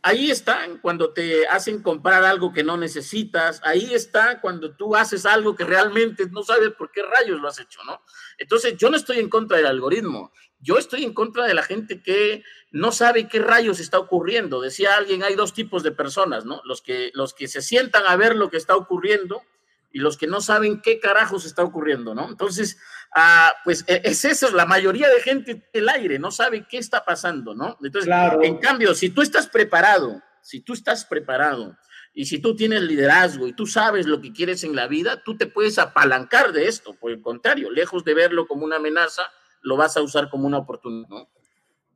[0.07, 5.25] ahí están cuando te hacen comprar algo que no necesitas, ahí está cuando tú haces
[5.25, 8.01] algo que realmente no sabes por qué rayos lo has hecho, ¿no?
[8.37, 12.01] Entonces, yo no estoy en contra del algoritmo, yo estoy en contra de la gente
[12.01, 14.61] que no sabe qué rayos está ocurriendo.
[14.61, 16.61] Decía alguien, hay dos tipos de personas, ¿no?
[16.63, 19.43] Los que, los que se sientan a ver lo que está ocurriendo
[19.91, 22.29] y los que no saben qué carajos está ocurriendo, ¿no?
[22.29, 22.77] Entonces,
[23.15, 27.05] ah, pues e, es eso, la mayoría de gente el aire, no sabe qué está
[27.05, 27.77] pasando, ¿no?
[27.81, 31.77] Entonces, en cambio, si tú estás preparado, si tú estás preparado
[32.13, 35.37] y si tú tienes liderazgo y tú sabes lo que quieres en la vida, tú
[35.37, 39.23] te puedes apalancar de esto, por el contrario, lejos de verlo como una amenaza,
[39.61, 41.29] lo vas a usar como una oportunidad, ¿no?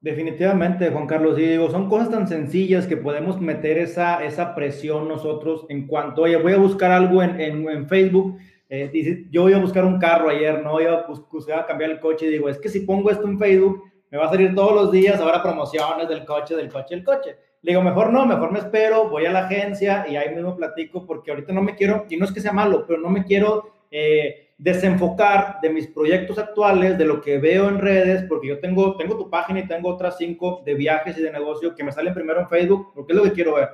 [0.02, 5.08] Definitivamente, Juan Carlos, y digo, son cosas tan sencillas que podemos meter esa, esa presión
[5.08, 9.54] nosotros en cuanto, oye, voy a buscar algo en, en, Facebook, eh, dice, yo voy
[9.54, 12.68] a buscar un carro ayer, no, iba a, cambiar el coche, y digo, es que
[12.68, 16.26] si pongo esto en Facebook, me va a salir todos los días ahora promociones del
[16.26, 17.36] coche, del coche, del coche.
[17.62, 21.06] Le digo, mejor no, mejor me espero, voy a la agencia y ahí mismo platico,
[21.06, 23.70] porque ahorita no me quiero, y no es que sea malo, pero no me quiero...
[23.92, 28.96] Eh, desenfocar de mis proyectos actuales, de lo que veo en redes, porque yo tengo,
[28.96, 32.14] tengo tu página y tengo otras cinco de viajes y de negocio que me salen
[32.14, 33.70] primero en Facebook, porque es lo que quiero ver.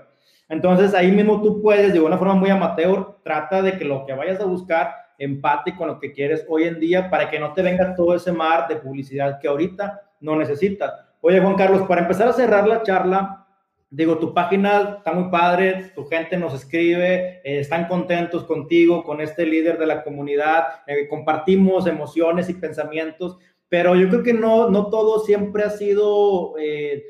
[0.48, 4.14] Entonces ahí mismo tú puedes, de una forma muy amateur, trata de que lo que
[4.14, 7.62] vayas a buscar empate con lo que quieres hoy en día para que no te
[7.62, 10.94] venga todo ese mar de publicidad que ahorita no necesitas.
[11.20, 13.46] Oye, Juan Carlos, para empezar a cerrar la charla,
[13.90, 19.22] digo, tu página está muy padre, tu gente nos escribe, eh, están contentos contigo, con
[19.22, 23.38] este líder de la comunidad, eh, compartimos emociones y pensamientos,
[23.70, 27.06] pero yo creo que no, no todo siempre ha sido, eh,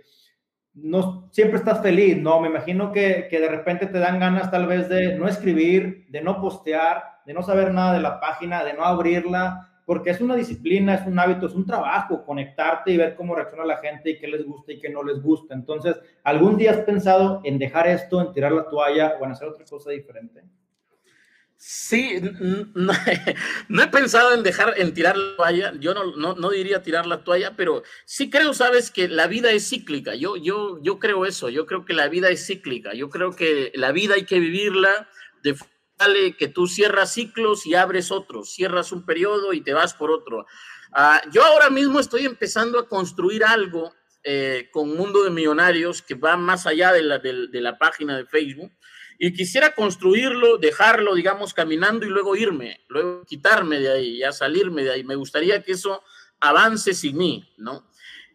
[0.74, 2.40] no siempre estás feliz, ¿no?
[2.40, 6.22] Me imagino que, que de repente te dan ganas tal vez de no escribir, de
[6.22, 10.36] no postear, de no saber nada de la página, de no abrirla, porque es una
[10.36, 14.20] disciplina, es un hábito, es un trabajo, conectarte y ver cómo reacciona la gente y
[14.20, 15.54] qué les gusta y qué no les gusta.
[15.54, 19.48] Entonces, ¿algún día has pensado en dejar esto, en tirar la toalla o en hacer
[19.48, 20.44] otra cosa diferente?
[21.56, 22.20] Sí,
[22.76, 22.92] no,
[23.82, 25.74] he pensado en dejar, en tirar la toalla.
[25.80, 29.70] Yo no, no, diría tirar la toalla, pero sí creo, sabes, que la vida es
[29.70, 30.16] cíclica.
[30.16, 31.48] Yo, yo, yo creo eso.
[31.48, 32.94] Yo creo que la vida es cíclica.
[32.94, 35.08] Yo creo que la vida hay que vivirla
[35.44, 35.56] de
[36.38, 38.54] que tú cierras ciclos y abres otros.
[38.54, 40.46] Cierras un periodo y te vas por otro.
[40.94, 43.94] Ah, yo ahora mismo estoy empezando a construir algo
[44.24, 48.26] eh, con Mundo de Millonarios que va más allá de la, de la página de
[48.26, 48.72] Facebook
[49.20, 54.84] y quisiera construirlo, dejarlo, digamos, caminando y luego irme, luego quitarme de ahí, ya salirme
[54.84, 55.04] de ahí.
[55.04, 56.04] Me gustaría que eso
[56.40, 57.90] avance sin mí, ¿no?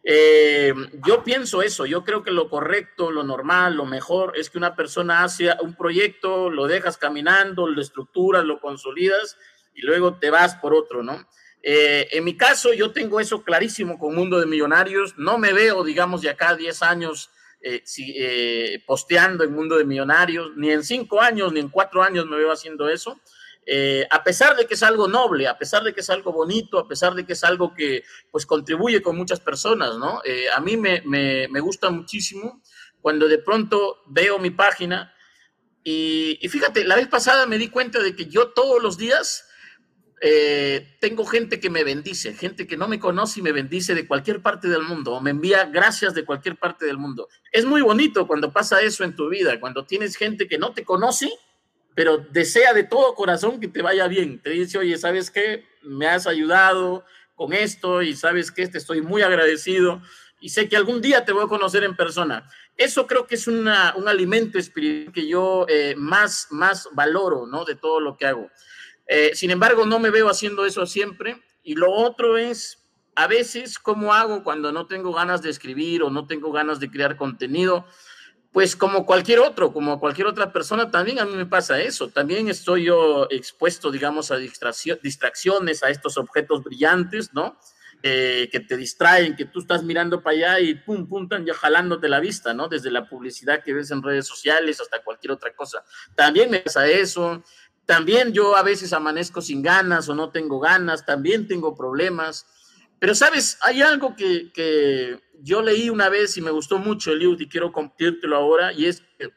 [0.05, 0.73] Eh,
[1.05, 4.75] yo pienso eso, yo creo que lo correcto, lo normal, lo mejor es que una
[4.75, 9.37] persona hace un proyecto, lo dejas caminando, lo estructuras, lo consolidas
[9.73, 11.25] y luego te vas por otro, ¿no?
[11.61, 15.85] Eh, en mi caso, yo tengo eso clarísimo con Mundo de Millonarios, no me veo,
[15.85, 17.29] digamos, de acá 10 años
[17.61, 22.25] eh, eh, posteando en Mundo de Millonarios, ni en cinco años, ni en cuatro años
[22.27, 23.17] me veo haciendo eso.
[23.65, 26.79] Eh, a pesar de que es algo noble, a pesar de que es algo bonito,
[26.79, 30.21] a pesar de que es algo que pues contribuye con muchas personas, ¿no?
[30.53, 32.61] a mí me, me, me, gusta muchísimo
[33.01, 35.13] cuando de pronto veo mi página
[35.83, 39.45] y, y, fíjate, la vez pasada me di cuenta de que yo todos los días
[40.25, 44.07] eh, tengo gente que me bendice, gente que no me conoce y me bendice de
[44.07, 47.27] cualquier parte del mundo, o me envía gracias de cualquier parte del mundo.
[47.51, 50.85] Es muy bonito cuando pasa eso en tu vida, cuando tienes gente que no te
[50.85, 51.29] conoce,
[51.95, 54.39] pero desea de todo corazón que te vaya bien.
[54.41, 55.65] Te dice, oye, ¿sabes qué?
[55.81, 60.01] Me has ayudado con esto y sabes que te estoy muy agradecido
[60.39, 62.49] y sé que algún día te voy a conocer en persona.
[62.75, 67.65] Eso creo que es un alimento espiritual que yo eh, más, más valoro, ¿no?
[67.65, 68.49] De todo lo que hago.
[69.07, 71.41] Eh, sin embargo, no me veo haciendo eso siempre.
[71.63, 72.79] Y lo otro es,
[73.15, 76.89] a veces, ¿cómo hago cuando no tengo ganas de escribir o no tengo ganas de
[76.89, 77.85] crear contenido?
[78.53, 82.09] Pues como cualquier otro, como cualquier otra persona, también a mí me pasa eso.
[82.09, 87.57] También estoy yo expuesto, digamos, a distracciones, a estos objetos brillantes, ¿no?
[88.03, 92.07] Eh, que te distraen, que tú estás mirando para allá y pum, están ya jalándote
[92.09, 92.67] la vista, ¿no?
[92.67, 95.83] Desde la publicidad que ves en redes sociales hasta cualquier otra cosa.
[96.13, 97.43] También me pasa eso.
[97.85, 102.45] También yo a veces amanezco sin ganas o no tengo ganas, también tengo problemas.
[103.03, 107.49] Pero sabes, hay algo que, yo leí una vez y me gustó mucho, Eliud, y
[107.49, 109.29] quiero compartirlo ahora, y es que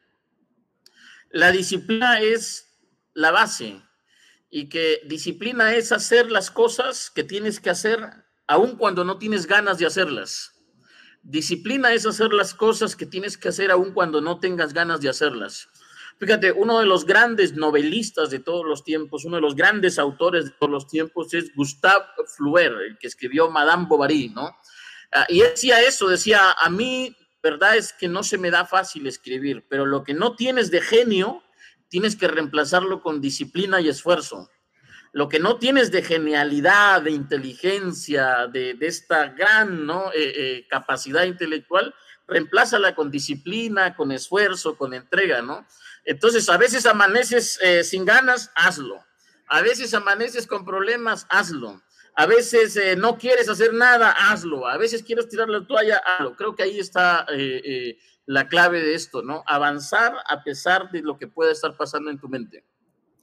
[1.30, 2.78] la disciplina es
[3.12, 3.82] la base
[4.50, 8.08] y que disciplina es hacer las cosas que tienes que hacer
[8.46, 10.52] aun cuando no tienes ganas de hacerlas.
[11.24, 15.08] Disciplina es hacer las cosas que tienes que hacer aun cuando no tengas ganas de
[15.08, 15.68] hacerlas.
[16.18, 20.46] Fíjate, uno de los grandes novelistas de todos los tiempos, uno de los grandes autores
[20.46, 22.06] de todos los tiempos es Gustave
[22.36, 24.56] Flaubert, el que escribió Madame Bovary, ¿no?
[25.12, 29.06] Ah, y decía eso, decía, a mí, verdad es que no se me da fácil
[29.06, 31.42] escribir, pero lo que no tienes de genio,
[31.88, 34.50] tienes que reemplazarlo con disciplina y esfuerzo.
[35.12, 40.10] Lo que no tienes de genialidad, de inteligencia, de, esta gran ¿no?
[40.12, 41.94] Eh, eh, capacidad intelectual,
[42.26, 45.66] reemplázala con disciplina, con esfuerzo, con entrega, ¿no?
[46.06, 49.04] Entonces, a veces amaneces eh, sin ganas, hazlo.
[49.48, 51.82] A veces amaneces con problemas, hazlo.
[52.14, 54.66] A veces eh, no quieres hacer nada, hazlo.
[54.66, 56.36] A veces quieres tirar la toalla, hazlo.
[56.36, 59.42] Creo que ahí está eh, la clave de esto, ¿no?
[59.46, 62.64] Avanzar a pesar de lo que pueda estar pasando en tu mente.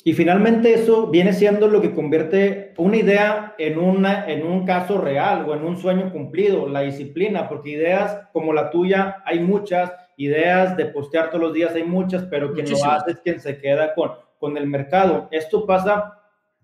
[0.05, 4.99] Y finalmente eso viene siendo lo que convierte una idea en, una, en un caso
[4.99, 9.93] real o en un sueño cumplido, la disciplina, porque ideas como la tuya hay muchas
[10.18, 13.57] ideas de postear todos los días hay muchas, pero quien lo hace es quien se
[13.57, 15.28] queda con, con el mercado.
[15.32, 16.20] Esto pasa,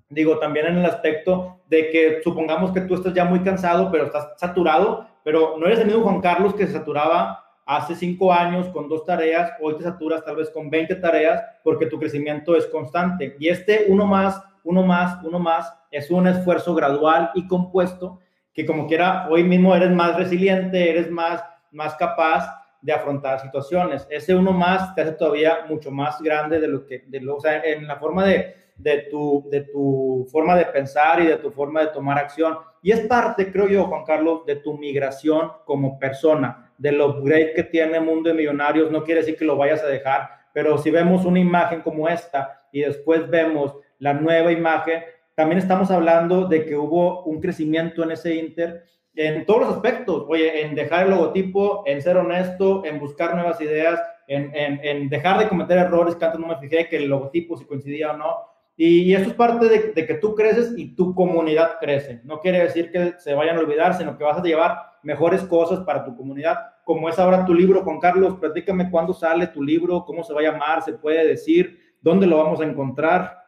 [0.09, 4.05] digo, también en el aspecto de que supongamos que tú estás ya muy cansado, pero
[4.05, 8.67] estás saturado, pero no eres el mismo Juan Carlos que se saturaba hace cinco años
[8.69, 12.65] con dos tareas, hoy te saturas tal vez con 20 tareas porque tu crecimiento es
[12.65, 13.35] constante.
[13.39, 18.19] Y este uno más, uno más, uno más es un esfuerzo gradual y compuesto
[18.53, 24.07] que como quiera, hoy mismo eres más resiliente, eres más, más capaz de afrontar situaciones.
[24.09, 27.39] Ese uno más te hace todavía mucho más grande de lo que, de lo, o
[27.39, 31.51] sea, en la forma de, de, tu, de tu forma de pensar y de tu
[31.51, 32.57] forma de tomar acción.
[32.81, 37.63] Y es parte, creo yo, Juan Carlos, de tu migración como persona, del upgrade que
[37.63, 38.89] tiene Mundo de Millonarios.
[38.89, 42.63] No quiere decir que lo vayas a dejar, pero si vemos una imagen como esta
[42.71, 45.03] y después vemos la nueva imagen,
[45.35, 48.85] también estamos hablando de que hubo un crecimiento en ese Inter
[49.15, 53.59] en todos los aspectos, oye, en dejar el logotipo, en ser honesto, en buscar nuevas
[53.59, 57.07] ideas, en, en, en dejar de cometer errores que antes no me fijé que el
[57.07, 58.35] logotipo si coincidía o no.
[58.77, 62.21] Y, eso es parte de, de, que tú creces y tu comunidad crece.
[62.23, 65.79] No quiere decir que se vayan a olvidar, sino que vas a llevar mejores cosas
[65.81, 68.37] para tu comunidad, como es ahora tu libro, Juan Carlos.
[68.39, 72.37] Platícame cuándo sale tu libro, cómo se va a llamar, se puede decir, dónde lo
[72.37, 73.38] vamos a encontrar.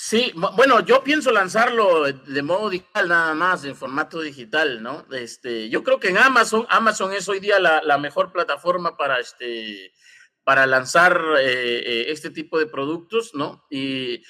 [0.00, 5.04] Sí, bueno, yo pienso lanzarlo de modo digital nada más, en formato digital, ¿no?
[5.10, 9.92] Este, yo creo que en Amazon, Amazon es hoy día la, mejor plataforma para, este,
[10.44, 13.66] para lanzar eh, eh, este tipo de productos, ¿no?
[13.70, 14.22] Y,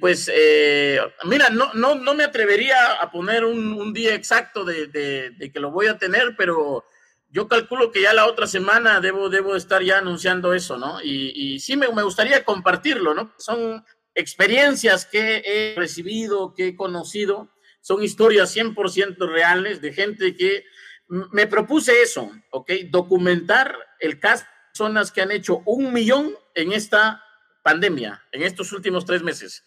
[0.00, 5.60] pues, eh, mira, no, no, no me atrevería a poner un, día exacto de, que
[5.60, 6.84] lo voy a tener, pero
[7.28, 11.02] yo calculo que ya la otra semana debo, debo estar ya anunciando eso, ¿no?
[11.02, 13.34] Y, y sí me, me, gustaría compartirlo, ¿no?
[13.36, 13.84] Son
[14.18, 17.48] experiencias que he recibido, que he conocido,
[17.80, 20.64] son historias 100% reales de gente que
[21.06, 22.70] me propuse eso, ¿ok?
[22.90, 27.24] Documentar el caso de personas que han hecho un millón en esta
[27.62, 29.64] pandemia, en estos últimos tres meses.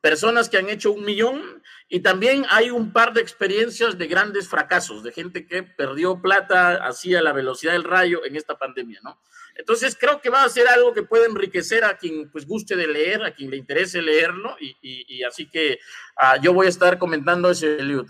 [0.00, 4.48] Personas que han hecho un millón y también hay un par de experiencias de grandes
[4.48, 9.00] fracasos, de gente que perdió plata así a la velocidad del rayo en esta pandemia,
[9.02, 9.20] ¿no?
[9.56, 12.86] Entonces creo que va a ser algo que puede enriquecer a quien pues guste de
[12.86, 15.78] leer, a quien le interese leerlo y, así que
[16.16, 18.06] ah, yo voy a estar comentando ese libro.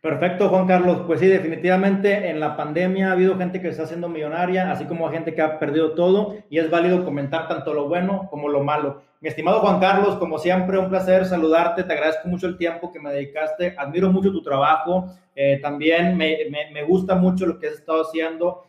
[0.00, 1.04] Perfecto, Juan Carlos.
[1.06, 4.84] Pues sí, definitivamente en la pandemia ha habido gente que se está haciendo millonaria, así
[4.86, 8.64] como gente que ha perdido todo, y es válido comentar tanto lo bueno como lo
[8.64, 9.00] malo.
[9.20, 11.84] Mi estimado Juan Carlos, como siempre, un placer saludarte.
[11.84, 13.76] Te agradezco mucho el tiempo que me dedicaste.
[13.78, 15.14] Admiro mucho tu trabajo.
[15.36, 18.64] Eh, también me, me, me gusta mucho lo que has estado haciendo.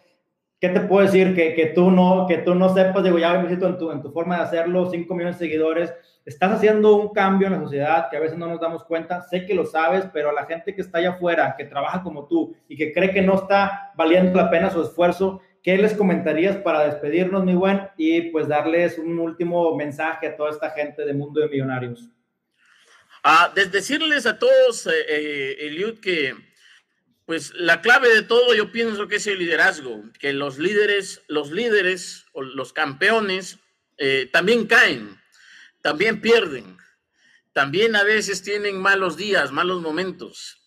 [0.63, 1.35] ¿Qué te puedo decir?
[1.35, 4.01] Que, que, tú, no, que tú no sepas, digo, ya me visito en tu, en
[4.01, 5.93] tu forma de hacerlo, 5 millones de seguidores,
[6.23, 9.45] estás haciendo un cambio en la sociedad que a veces no nos damos cuenta, sé
[9.45, 12.55] que lo sabes, pero a la gente que está allá afuera, que trabaja como tú
[12.69, 16.85] y que cree que no está valiendo la pena su esfuerzo, ¿qué les comentarías para
[16.85, 17.81] despedirnos, mi buen?
[17.97, 22.09] Y pues darles un último mensaje a toda esta gente de Mundo de Millonarios.
[23.21, 26.33] Ah, decirles a todos, eh, eh, Eliud, que
[27.25, 31.51] pues la clave de todo yo pienso que es el liderazgo, que los líderes, los
[31.51, 33.59] líderes o los campeones
[33.97, 35.19] eh, también caen,
[35.81, 36.77] también pierden,
[37.53, 40.59] también a veces tienen malos días, malos momentos,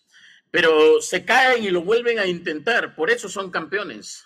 [0.49, 4.23] pero se caen y lo vuelven a intentar, por eso son campeones.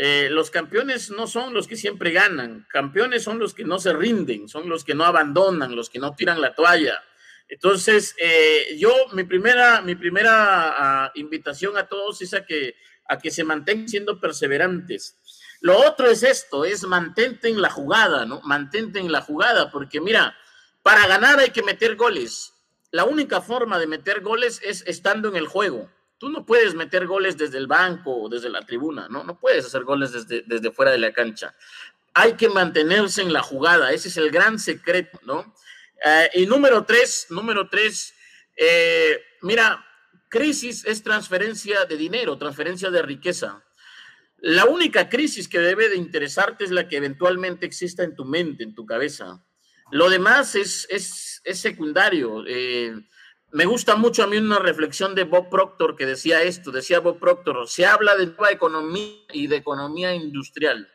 [0.00, 3.92] Eh, los campeones no son los que siempre ganan, campeones son los que no se
[3.92, 7.02] rinden, son los que no abandonan, los que no tiran la toalla,
[7.48, 12.76] entonces, eh, yo, mi primera, mi primera ah, invitación a todos es a que,
[13.08, 15.16] a que se mantengan siendo perseverantes.
[15.60, 18.40] Lo otro es esto, es mantente en la jugada, ¿no?
[18.42, 20.36] Mantente en la jugada, porque mira,
[20.82, 22.52] para ganar hay que meter goles.
[22.90, 25.90] La única forma de meter goles es estando en el juego.
[26.18, 29.24] Tú no puedes meter goles desde el banco o desde la tribuna, ¿no?
[29.24, 31.54] No puedes hacer goles desde, desde fuera de la cancha.
[32.12, 35.54] Hay que mantenerse en la jugada, ese es el gran secreto, ¿no?
[36.04, 38.14] Eh, y número tres, número tres,
[38.56, 39.84] eh, mira,
[40.28, 43.64] crisis es transferencia de dinero, transferencia de riqueza.
[44.40, 48.62] La única crisis que debe de interesarte es la que eventualmente exista en tu mente,
[48.62, 49.44] en tu cabeza.
[49.90, 52.44] Lo demás es, es, secundario.
[52.46, 52.94] Eh,
[53.50, 57.18] me gusta mucho a mí una reflexión de Bob Proctor que decía esto, decía Bob
[57.18, 60.88] Proctor, se habla de nueva economía y de economía industrial.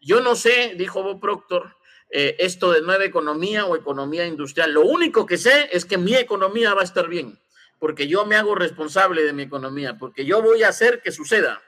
[0.00, 1.77] Yo no sé, dijo Bob Proctor,
[2.10, 4.72] eh, esto de nueva economía o economía industrial.
[4.72, 7.38] Lo único que sé es que mi economía va a estar bien,
[7.78, 11.62] porque yo me hago responsable de mi economía, porque yo voy a hacer que suceda.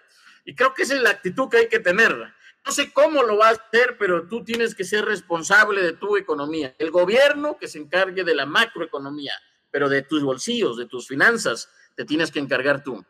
[0.44, 2.16] Y creo que esa es la actitud que hay que tener.
[2.64, 6.16] No sé cómo lo va a hacer, pero tú tienes que ser responsable de tu
[6.16, 6.74] economía.
[6.78, 9.34] El gobierno que se encargue de la macroeconomía,
[9.70, 13.04] pero de tus bolsillos, de tus finanzas, te tienes que encargar tú.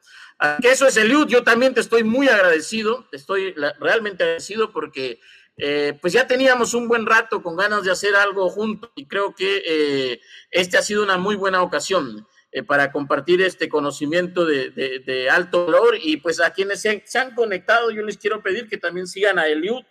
[0.61, 5.21] que eso es el Yo también te estoy muy agradecido, te estoy realmente agradecido porque
[5.57, 9.35] eh, pues ya teníamos un buen rato con ganas de hacer algo juntos y creo
[9.35, 10.21] que eh,
[10.51, 15.99] este ha sido una muy buena ocasión eh, para compartir este conocimiento de, alto valor
[16.01, 19.49] y pues a quienes se, han conectado yo les quiero pedir que también sigan a
[19.49, 19.83] Eliud,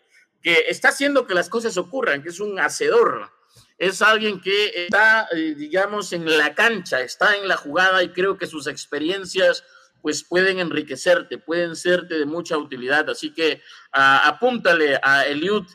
[0.41, 3.29] que está haciendo que las cosas ocurran, que es un hacedor,
[3.77, 8.47] es alguien que está, digamos, en la cancha, está en la jugada y creo que
[8.47, 9.63] sus experiencias
[10.01, 13.09] pues pueden enriquecerte, pueden serte de mucha utilidad.
[13.09, 13.61] Así que
[13.93, 15.65] ah, apúntale a Eliud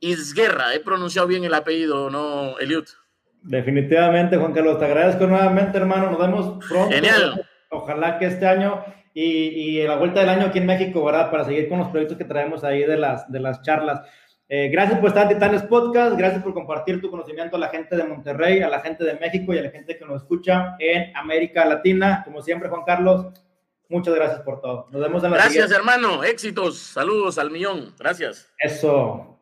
[0.00, 0.74] Isguerra.
[0.74, 2.84] He pronunciado bien el apellido, ¿no, Eliud?
[3.42, 4.78] Definitivamente, Juan Carlos.
[4.78, 6.10] Te agradezco nuevamente, hermano.
[6.10, 6.94] Nos vemos pronto.
[6.94, 7.46] Genial.
[7.70, 11.30] Ojalá que este año y, y la vuelta del año aquí en México, ¿verdad?
[11.30, 14.00] Para seguir con los proyectos que traemos ahí de las, de las charlas.
[14.48, 17.96] Eh, gracias por estar en Titanes Podcast, gracias por compartir tu conocimiento a la gente
[17.96, 21.16] de Monterrey, a la gente de México y a la gente que nos escucha en
[21.16, 22.22] América Latina.
[22.24, 23.26] Como siempre, Juan Carlos,
[23.88, 24.86] Muchas gracias por todo.
[24.90, 26.24] Nos vemos en la Gracias, hermano.
[26.24, 26.78] Éxitos.
[26.78, 27.94] Saludos al millón.
[27.98, 28.48] Gracias.
[28.58, 29.34] Eso.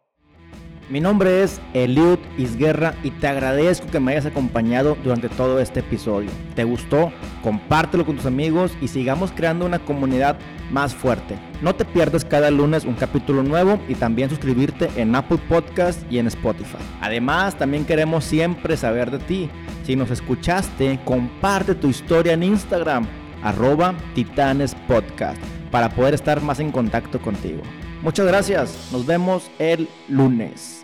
[0.89, 5.81] Mi nombre es Eliud Isguerra y te agradezco que me hayas acompañado durante todo este
[5.81, 6.29] episodio.
[6.55, 7.13] ¿Te gustó?
[7.43, 10.37] Compártelo con tus amigos y sigamos creando una comunidad
[10.71, 11.39] más fuerte.
[11.63, 16.19] No te pierdas cada lunes un capítulo nuevo y también suscribirte en Apple Podcast y
[16.19, 16.83] en Spotify.
[17.01, 19.51] Además, también queremos siempre saber de ti.
[19.85, 23.07] Si nos escuchaste, comparte tu historia en Instagram,
[23.43, 27.63] arroba Titanes Podcast, para poder estar más en contacto contigo.
[28.03, 30.82] Muchas gracias, nos vemos el lunes.